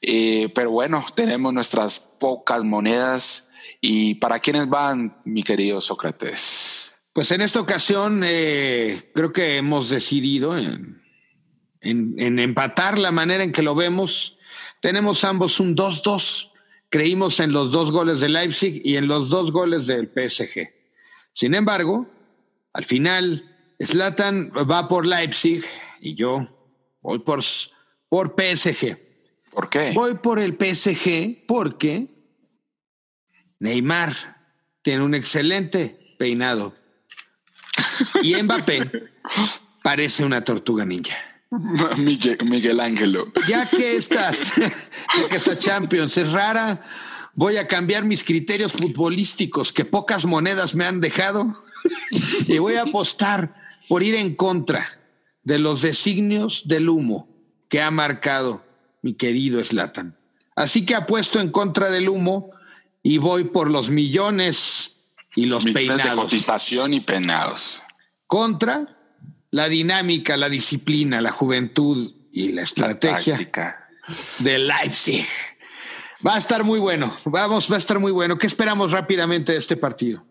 Eh, 0.00 0.50
pero 0.54 0.70
bueno, 0.70 1.04
tenemos 1.14 1.52
nuestras 1.52 2.16
pocas 2.18 2.64
monedas. 2.64 3.50
¿Y 3.80 4.14
para 4.16 4.38
quiénes 4.38 4.68
van, 4.68 5.20
mi 5.24 5.42
querido 5.42 5.80
Sócrates? 5.80 6.94
Pues 7.12 7.32
en 7.32 7.40
esta 7.40 7.60
ocasión 7.60 8.22
eh, 8.24 9.10
creo 9.14 9.32
que 9.32 9.56
hemos 9.56 9.90
decidido 9.90 10.56
en, 10.56 11.02
empatar 11.80 12.98
la 12.98 13.10
manera 13.10 13.42
en 13.42 13.52
que 13.52 13.62
lo 13.62 13.74
vemos. 13.74 14.38
Tenemos 14.80 15.24
ambos 15.24 15.60
un 15.60 15.76
2-2. 15.76 16.50
Creímos 16.88 17.40
en 17.40 17.52
los 17.52 17.72
dos 17.72 17.90
goles 17.90 18.20
de 18.20 18.28
Leipzig 18.28 18.80
y 18.84 18.96
en 18.96 19.08
los 19.08 19.28
dos 19.28 19.52
goles 19.52 19.86
del 19.86 20.08
PSG. 20.08 20.70
Sin 21.32 21.54
embargo, 21.54 22.08
al 22.72 22.84
final, 22.84 23.49
Slatan 23.80 24.52
va 24.52 24.88
por 24.88 25.06
Leipzig 25.06 25.64
y 26.00 26.14
yo 26.14 26.46
voy 27.00 27.20
por, 27.20 27.42
por 28.08 28.36
PSG. 28.36 28.98
¿Por 29.50 29.68
qué? 29.68 29.92
Voy 29.92 30.14
por 30.14 30.38
el 30.38 30.52
PSG 30.52 31.46
porque 31.46 32.08
Neymar 33.58 34.14
tiene 34.82 35.02
un 35.02 35.14
excelente 35.14 36.14
peinado 36.18 36.74
y 38.22 38.40
Mbappé 38.42 39.10
parece 39.82 40.24
una 40.24 40.44
tortuga 40.44 40.84
ninja. 40.84 41.16
Miguel, 41.96 42.80
Ángelo. 42.80 43.32
Ya 43.48 43.66
que 43.66 43.96
estás, 43.96 44.52
ya 44.56 45.28
que 45.28 45.36
esta 45.36 45.56
Champions 45.56 46.16
es 46.16 46.30
rara, 46.30 46.82
voy 47.34 47.56
a 47.56 47.66
cambiar 47.66 48.04
mis 48.04 48.22
criterios 48.24 48.72
futbolísticos 48.72 49.72
que 49.72 49.84
pocas 49.84 50.26
monedas 50.26 50.74
me 50.74 50.84
han 50.84 51.00
dejado 51.00 51.60
y 52.46 52.58
voy 52.58 52.74
a 52.74 52.82
apostar 52.82 53.59
por 53.90 54.04
ir 54.04 54.14
en 54.14 54.36
contra 54.36 54.86
de 55.42 55.58
los 55.58 55.82
designios 55.82 56.68
del 56.68 56.88
humo 56.88 57.28
que 57.68 57.82
ha 57.82 57.90
marcado 57.90 58.64
mi 59.02 59.14
querido 59.14 59.64
Slatan. 59.64 60.16
Así 60.54 60.86
que 60.86 60.94
apuesto 60.94 61.40
en 61.40 61.50
contra 61.50 61.90
del 61.90 62.08
humo 62.08 62.52
y 63.02 63.18
voy 63.18 63.42
por 63.42 63.68
los 63.68 63.90
millones 63.90 64.94
y 65.34 65.46
los, 65.46 65.64
peinados. 65.64 66.04
de 66.04 66.10
cotización 66.12 66.94
y 66.94 67.00
peinados 67.00 67.82
contra 68.28 68.96
la 69.50 69.68
dinámica, 69.68 70.36
la 70.36 70.48
disciplina, 70.48 71.20
la 71.20 71.32
juventud 71.32 72.14
y 72.30 72.52
la 72.52 72.62
estrategia 72.62 73.36
de 74.38 74.58
Leipzig. 74.60 75.26
Va 76.24 76.36
a 76.36 76.38
estar 76.38 76.62
muy 76.62 76.78
bueno, 76.78 77.12
vamos, 77.24 77.68
va 77.68 77.74
a 77.74 77.78
estar 77.78 77.98
muy 77.98 78.12
bueno. 78.12 78.38
¿Qué 78.38 78.46
esperamos 78.46 78.92
rápidamente 78.92 79.50
de 79.50 79.58
este 79.58 79.76
partido? 79.76 80.29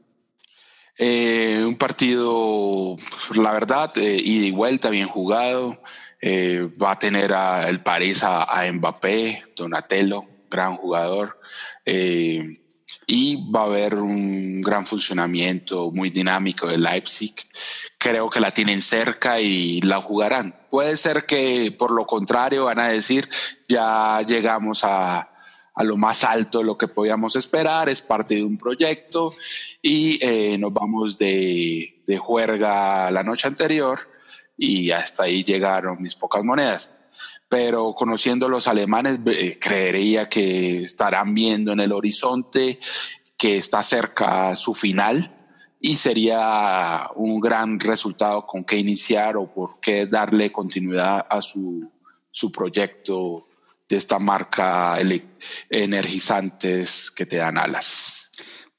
Eh, 1.01 1.63
un 1.65 1.77
partido, 1.77 2.93
la 3.41 3.53
verdad, 3.53 3.97
eh, 3.97 4.21
ida 4.21 4.47
y 4.47 4.51
vuelta, 4.51 4.89
bien 4.89 5.07
jugado. 5.07 5.81
Eh, 6.21 6.69
va 6.81 6.91
a 6.91 6.99
tener 6.99 7.33
a, 7.33 7.69
el 7.69 7.81
París 7.81 8.21
a, 8.25 8.43
a, 8.43 8.69
Mbappé, 8.69 9.41
Donatello, 9.55 10.25
gran 10.49 10.75
jugador. 10.75 11.39
Eh, 11.85 12.59
y 13.07 13.49
va 13.49 13.61
a 13.61 13.65
haber 13.65 13.95
un 13.95 14.61
gran 14.61 14.85
funcionamiento 14.85 15.89
muy 15.89 16.09
dinámico 16.09 16.67
de 16.67 16.77
Leipzig. 16.77 17.33
Creo 17.97 18.29
que 18.29 18.41
la 18.41 18.51
tienen 18.51 18.81
cerca 18.81 19.39
y 19.39 19.79
la 19.81 20.01
jugarán. 20.01 20.67
Puede 20.69 20.97
ser 20.97 21.25
que 21.25 21.73
por 21.79 21.91
lo 21.91 22.05
contrario 22.05 22.65
van 22.65 22.79
a 22.79 22.89
decir 22.89 23.29
ya 23.69 24.21
llegamos 24.27 24.83
a, 24.83 25.31
a 25.73 25.83
lo 25.83 25.95
más 25.95 26.25
alto 26.25 26.59
de 26.59 26.65
lo 26.65 26.77
que 26.77 26.89
podíamos 26.89 27.37
esperar, 27.37 27.87
es 27.87 28.01
parte 28.01 28.35
de 28.35 28.43
un 28.43 28.57
proyecto 28.57 29.33
y 29.81 30.23
eh, 30.25 30.57
nos 30.57 30.73
vamos 30.73 31.17
de, 31.17 32.03
de 32.05 32.17
juerga 32.17 33.09
la 33.11 33.23
noche 33.23 33.47
anterior 33.47 33.99
y 34.57 34.91
hasta 34.91 35.23
ahí 35.23 35.43
llegaron 35.43 36.01
mis 36.01 36.15
pocas 36.15 36.43
monedas 36.43 36.95
pero 37.49 37.93
conociendo 37.93 38.47
los 38.47 38.67
alemanes, 38.67 39.19
eh, 39.25 39.57
creería 39.59 40.29
que 40.29 40.83
estarán 40.83 41.33
viendo 41.33 41.73
en 41.73 41.79
el 41.79 41.91
horizonte 41.91 42.77
que 43.35 43.57
está 43.57 43.81
cerca 43.81 44.55
su 44.55 44.73
final 44.75 45.35
y 45.81 45.95
sería 45.95 47.09
un 47.15 47.39
gran 47.39 47.79
resultado 47.79 48.45
con 48.45 48.63
qué 48.63 48.77
iniciar 48.77 49.35
o 49.35 49.51
por 49.51 49.79
qué 49.79 50.05
darle 50.05 50.51
continuidad 50.51 51.25
a 51.27 51.41
su, 51.41 51.91
su 52.29 52.51
proyecto 52.51 53.47
de 53.87 53.97
esta 53.97 54.19
marca 54.19 54.99
energizantes 55.69 57.09
que 57.09 57.25
te 57.25 57.37
dan 57.37 57.57
alas. 57.57 58.18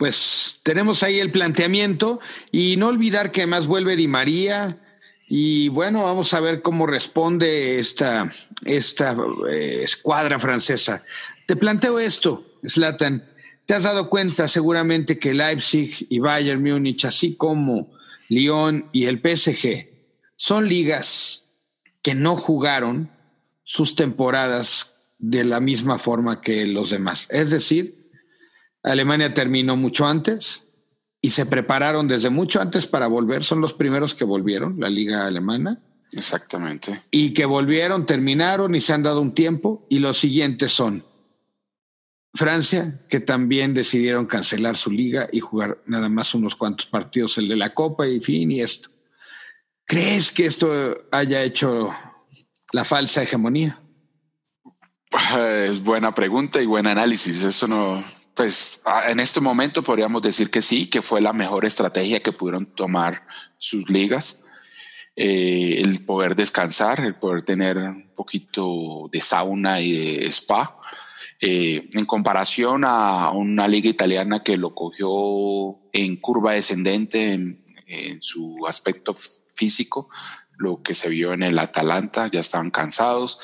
Pues 0.01 0.61
tenemos 0.63 1.03
ahí 1.03 1.21
el 1.21 1.31
planteamiento 1.31 2.21
y 2.51 2.77
no 2.79 2.89
olvidar 2.89 3.33
que 3.33 3.43
además 3.43 3.67
vuelve 3.67 3.97
Di 3.97 4.09
María, 4.09 4.81
y 5.29 5.69
bueno, 5.69 6.05
vamos 6.05 6.33
a 6.33 6.41
ver 6.41 6.63
cómo 6.63 6.87
responde 6.87 7.79
esta, 7.79 8.33
esta 8.65 9.15
eh, 9.51 9.81
escuadra 9.83 10.39
francesa. 10.39 11.05
Te 11.47 11.55
planteo 11.55 11.99
esto, 11.99 12.47
Slatan. 12.65 13.29
Te 13.67 13.75
has 13.75 13.83
dado 13.83 14.09
cuenta 14.09 14.49
seguramente 14.49 15.19
que 15.19 15.35
Leipzig 15.35 16.07
y 16.09 16.19
Bayern 16.19 16.63
Múnich, 16.63 17.05
así 17.05 17.37
como 17.37 17.93
Lyon 18.31 18.89
y 18.93 19.05
el 19.05 19.21
PSG, 19.21 19.87
son 20.37 20.67
ligas 20.67 21.43
que 22.01 22.15
no 22.15 22.37
jugaron 22.37 23.11
sus 23.65 23.97
temporadas 23.97 24.95
de 25.19 25.45
la 25.45 25.61
misma 25.61 25.99
forma 25.99 26.41
que 26.41 26.65
los 26.67 26.89
demás. 26.89 27.29
Es 27.31 27.51
decir, 27.51 28.00
Alemania 28.83 29.35
terminó 29.35 29.77
mucho 29.77 30.07
antes, 30.07 30.65
y 31.23 31.31
se 31.31 31.47
prepararon 31.47 32.09
desde 32.09 32.31
mucho 32.31 32.61
antes 32.61 32.87
para 32.87 33.07
volver. 33.07 33.45
Son 33.45 33.61
los 33.61 33.75
primeros 33.75 34.15
que 34.15 34.25
volvieron, 34.25 34.81
la 34.81 34.89
liga 34.89 35.27
alemana. 35.27 35.81
Exactamente. 36.13 37.03
Y 37.11 37.33
que 37.35 37.45
volvieron, 37.45 38.07
terminaron 38.07 38.75
y 38.75 38.81
se 38.81 38.93
han 38.93 39.03
dado 39.03 39.21
un 39.21 39.35
tiempo. 39.35 39.87
Y 39.91 39.99
los 39.99 40.19
siguientes 40.19 40.73
son 40.73 41.05
Francia, 42.35 43.01
que 43.09 43.21
también 43.21 43.75
decidieron 43.75 44.27
cancelar 44.27 44.77
su 44.77 44.91
liga 44.91 45.29
y 45.31 45.41
jugar 45.41 45.83
nada 45.87 46.09
más 46.09 46.35
unos 46.35 46.57
cuantos 46.57 46.87
partidos, 46.87 47.37
el 47.39 47.49
de 47.49 47.57
la 47.57 47.75
Copa 47.75 48.09
y 48.09 48.21
fin 48.21 48.51
y 48.51 48.61
esto. 48.61 48.89
¿Crees 49.85 50.33
que 50.33 50.47
esto 50.47 51.07
haya 51.11 51.43
hecho 51.43 51.91
la 52.73 52.85
falsa 52.85 53.23
hegemonía? 53.23 53.79
Es 55.37 55.83
buena 55.83 56.15
pregunta 56.15 56.63
y 56.63 56.67
buen 56.67 56.87
análisis. 56.87 57.43
Eso 57.43 57.67
no, 57.67 58.03
pues 58.41 58.83
en 59.07 59.21
este 59.21 59.39
momento 59.43 59.83
podríamos 59.83 60.23
decir 60.23 60.51
que 60.51 60.63
sí, 60.63 60.87
que 60.87 61.03
fue 61.03 61.21
la 61.21 61.35
mejor 61.35 61.67
estrategia 61.67 62.23
que 62.23 62.33
pudieron 62.33 62.65
tomar 62.65 63.27
sus 63.59 63.91
ligas. 63.91 64.41
Eh, 65.15 65.83
el 65.83 66.07
poder 66.07 66.35
descansar, 66.35 67.01
el 67.01 67.17
poder 67.17 67.43
tener 67.43 67.77
un 67.77 68.15
poquito 68.17 69.11
de 69.13 69.21
sauna 69.21 69.83
y 69.83 69.93
de 69.93 70.27
spa, 70.29 70.81
eh, 71.39 71.91
en 71.93 72.07
comparación 72.07 72.85
a 72.87 73.29
una 73.29 73.69
liga 73.69 73.91
italiana 73.91 74.43
que 74.43 74.57
lo 74.57 74.75
cogió 74.75 75.79
en 75.93 76.17
curva 76.17 76.53
descendente, 76.53 77.35
en, 77.35 77.63
en 77.89 78.23
su 78.23 78.67
aspecto 78.67 79.13
físico, 79.13 80.09
lo 80.57 80.83
que 80.83 80.95
se 80.95 81.11
vio 81.11 81.35
en 81.35 81.43
el 81.43 81.59
Atalanta, 81.59 82.29
ya 82.29 82.41
estaban 82.41 82.71
cansados, 82.71 83.39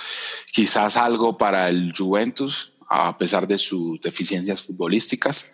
quizás 0.51 0.97
algo 0.97 1.37
para 1.37 1.69
el 1.69 1.93
Juventus, 1.95 2.76
a 2.89 3.17
pesar 3.17 3.47
de 3.47 3.59
sus 3.59 4.01
deficiencias 4.01 4.63
futbolísticas. 4.63 5.51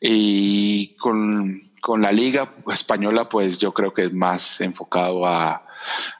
Y 0.00 0.94
con, 0.96 1.60
con 1.80 2.02
la 2.02 2.12
liga 2.12 2.50
española, 2.72 3.28
pues 3.28 3.58
yo 3.58 3.72
creo 3.72 3.92
que 3.92 4.04
es 4.04 4.12
más 4.12 4.60
enfocado 4.60 5.26
a, 5.26 5.66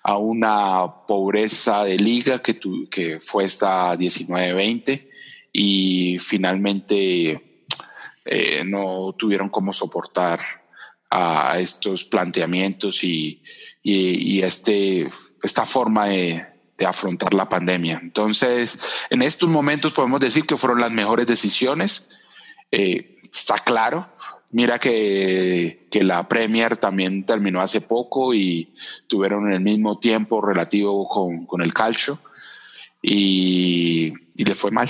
a 0.03 0.17
una 0.17 1.07
pobreza 1.07 1.85
de 1.85 1.99
liga 1.99 2.41
que, 2.41 2.59
que 2.91 3.21
fue 3.21 3.45
esta 3.45 3.95
19-20 3.95 5.09
y 5.53 6.19
finalmente 6.19 7.63
eh, 8.25 8.65
no 8.65 9.15
tuvieron 9.17 9.49
cómo 9.49 9.73
soportar 9.73 10.41
a 11.11 11.59
estos 11.61 12.05
planteamientos 12.05 13.05
y, 13.05 13.43
y, 13.83 14.43
este, 14.43 15.07
esta 15.43 15.65
forma 15.65 16.07
de, 16.09 16.45
de, 16.77 16.87
afrontar 16.87 17.35
la 17.35 17.49
pandemia. 17.49 18.01
Entonces, 18.03 18.89
en 19.11 19.23
estos 19.23 19.49
momentos 19.49 19.93
podemos 19.93 20.21
decir 20.21 20.45
que 20.47 20.57
fueron 20.57 20.81
las 20.81 20.91
mejores 20.91 21.27
decisiones. 21.27 22.09
Eh, 22.71 23.19
está 23.23 23.55
claro. 23.59 24.09
Mira 24.51 24.79
que, 24.79 25.87
que, 25.91 26.05
la 26.05 26.29
Premier 26.29 26.77
también 26.77 27.25
terminó 27.25 27.61
hace 27.61 27.81
poco 27.81 28.33
y 28.33 28.75
tuvieron 29.07 29.53
el 29.53 29.61
mismo 29.61 29.99
tiempo 29.99 30.41
relativo 30.41 31.07
con, 31.07 31.47
con 31.47 31.63
el 31.63 31.75
calcio 31.75 32.19
y, 33.03 34.13
y 34.37 34.45
le 34.45 34.55
fue 34.55 34.71
mal. 34.71 34.89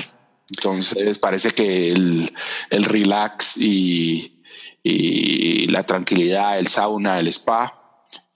Entonces 0.51 1.19
parece 1.19 1.51
que 1.51 1.91
el, 1.91 2.33
el 2.71 2.85
relax 2.85 3.57
y, 3.59 4.43
y, 4.83 5.67
la 5.67 5.83
tranquilidad, 5.83 6.59
el 6.59 6.69
sauna, 6.69 7.19
el 7.19 7.29
spa, 7.29 7.76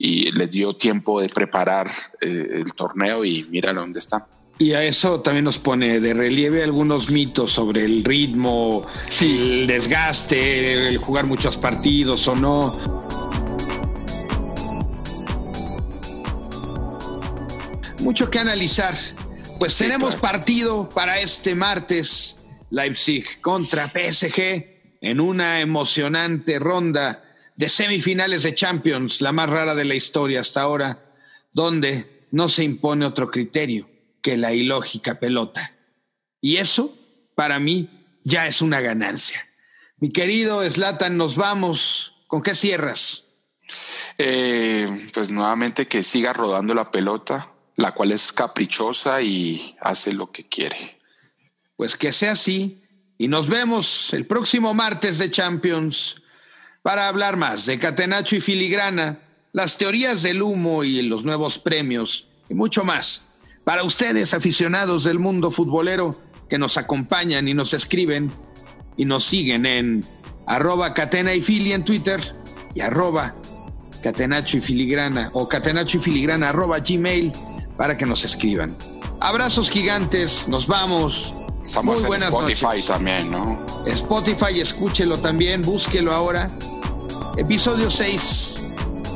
y 0.03 0.31
les 0.31 0.49
dio 0.49 0.73
tiempo 0.73 1.21
de 1.21 1.29
preparar 1.29 1.87
eh, 2.19 2.47
el 2.53 2.73
torneo 2.73 3.23
y 3.23 3.43
mira 3.43 3.71
dónde 3.71 3.99
está. 3.99 4.27
Y 4.57 4.73
a 4.73 4.83
eso 4.83 5.21
también 5.21 5.45
nos 5.45 5.59
pone 5.59 5.99
de 5.99 6.15
relieve 6.15 6.63
algunos 6.63 7.11
mitos 7.11 7.51
sobre 7.51 7.85
el 7.85 8.03
ritmo, 8.03 8.83
el 9.21 9.67
desgaste, 9.67 10.89
el 10.89 10.97
jugar 10.97 11.27
muchos 11.27 11.55
partidos 11.57 12.27
o 12.27 12.35
no. 12.35 12.79
Mucho 17.99 18.31
que 18.31 18.39
analizar. 18.39 18.95
Pues 19.59 19.77
tenemos 19.77 20.15
partido 20.15 20.89
para 20.89 21.19
este 21.19 21.53
martes, 21.53 22.37
Leipzig 22.71 23.39
contra 23.39 23.87
PSG, 23.87 24.65
en 24.99 25.19
una 25.19 25.61
emocionante 25.61 26.57
ronda 26.57 27.30
de 27.61 27.69
semifinales 27.69 28.41
de 28.41 28.55
Champions, 28.55 29.21
la 29.21 29.31
más 29.31 29.47
rara 29.47 29.75
de 29.75 29.85
la 29.85 29.93
historia 29.93 30.39
hasta 30.39 30.61
ahora, 30.61 30.97
donde 31.53 32.25
no 32.31 32.49
se 32.49 32.63
impone 32.63 33.05
otro 33.05 33.29
criterio 33.29 33.87
que 34.23 34.35
la 34.35 34.51
ilógica 34.51 35.19
pelota. 35.19 35.71
Y 36.41 36.57
eso, 36.57 36.97
para 37.35 37.59
mí, 37.59 37.87
ya 38.23 38.47
es 38.47 38.63
una 38.63 38.81
ganancia. 38.81 39.47
Mi 39.97 40.09
querido 40.09 40.67
Slatan, 40.67 41.17
nos 41.17 41.35
vamos. 41.35 42.15
¿Con 42.25 42.41
qué 42.41 42.55
cierras? 42.55 43.25
Eh, 44.17 45.09
pues 45.13 45.29
nuevamente 45.29 45.87
que 45.87 46.01
siga 46.01 46.33
rodando 46.33 46.73
la 46.73 46.89
pelota, 46.89 47.51
la 47.75 47.91
cual 47.91 48.11
es 48.11 48.33
caprichosa 48.33 49.21
y 49.21 49.77
hace 49.81 50.13
lo 50.13 50.31
que 50.31 50.49
quiere. 50.49 50.99
Pues 51.75 51.95
que 51.95 52.11
sea 52.11 52.31
así 52.31 52.81
y 53.19 53.27
nos 53.27 53.47
vemos 53.47 54.11
el 54.13 54.25
próximo 54.25 54.73
martes 54.73 55.19
de 55.19 55.29
Champions 55.29 56.21
para 56.81 57.07
hablar 57.07 57.37
más 57.37 57.65
de 57.65 57.79
Catenacho 57.79 58.35
y 58.35 58.41
Filigrana, 58.41 59.19
las 59.53 59.77
teorías 59.77 60.23
del 60.23 60.41
humo 60.41 60.83
y 60.83 61.01
los 61.03 61.23
nuevos 61.23 61.59
premios 61.59 62.27
y 62.49 62.53
mucho 62.53 62.83
más. 62.83 63.27
Para 63.63 63.83
ustedes, 63.83 64.33
aficionados 64.33 65.03
del 65.03 65.19
mundo 65.19 65.51
futbolero, 65.51 66.19
que 66.49 66.57
nos 66.57 66.77
acompañan 66.77 67.47
y 67.47 67.53
nos 67.53 67.73
escriben 67.73 68.31
y 68.97 69.05
nos 69.05 69.23
siguen 69.23 69.65
en 69.65 70.05
arroba 70.47 70.93
catena 70.93 71.33
y 71.33 71.41
fili 71.41 71.71
en 71.73 71.85
Twitter 71.85 72.19
y 72.73 72.81
arroba 72.81 73.35
catenacho 74.03 74.57
y 74.57 74.61
filigrana 74.61 75.29
o 75.33 75.47
catenacho 75.47 75.97
y 75.97 76.01
filigrana 76.01 76.49
arroba 76.49 76.79
gmail 76.79 77.31
para 77.77 77.95
que 77.95 78.05
nos 78.05 78.25
escriban. 78.25 78.75
Abrazos 79.19 79.69
gigantes, 79.69 80.47
nos 80.47 80.67
vamos. 80.67 81.33
Estamos 81.61 81.99
Muy 81.99 82.07
buenas 82.07 82.33
en 82.33 82.49
Spotify 82.49 82.87
también, 82.87 83.31
¿no? 83.31 83.63
Spotify, 83.85 84.59
escúchelo 84.59 85.17
también, 85.17 85.61
búsquelo 85.61 86.11
ahora. 86.11 86.51
Episodio 87.37 87.89
6. 87.89 88.55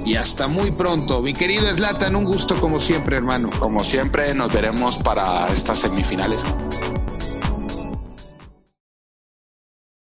Y 0.05 0.15
hasta 0.15 0.47
muy 0.47 0.71
pronto. 0.71 1.21
Mi 1.21 1.33
querido 1.33 1.73
Slatan, 1.73 2.15
un 2.15 2.25
gusto 2.25 2.55
como 2.55 2.79
siempre, 2.79 3.17
hermano. 3.17 3.49
Como 3.59 3.83
siempre, 3.83 4.33
nos 4.33 4.53
veremos 4.53 4.97
para 4.99 5.47
estas 5.47 5.79
semifinales. 5.79 6.45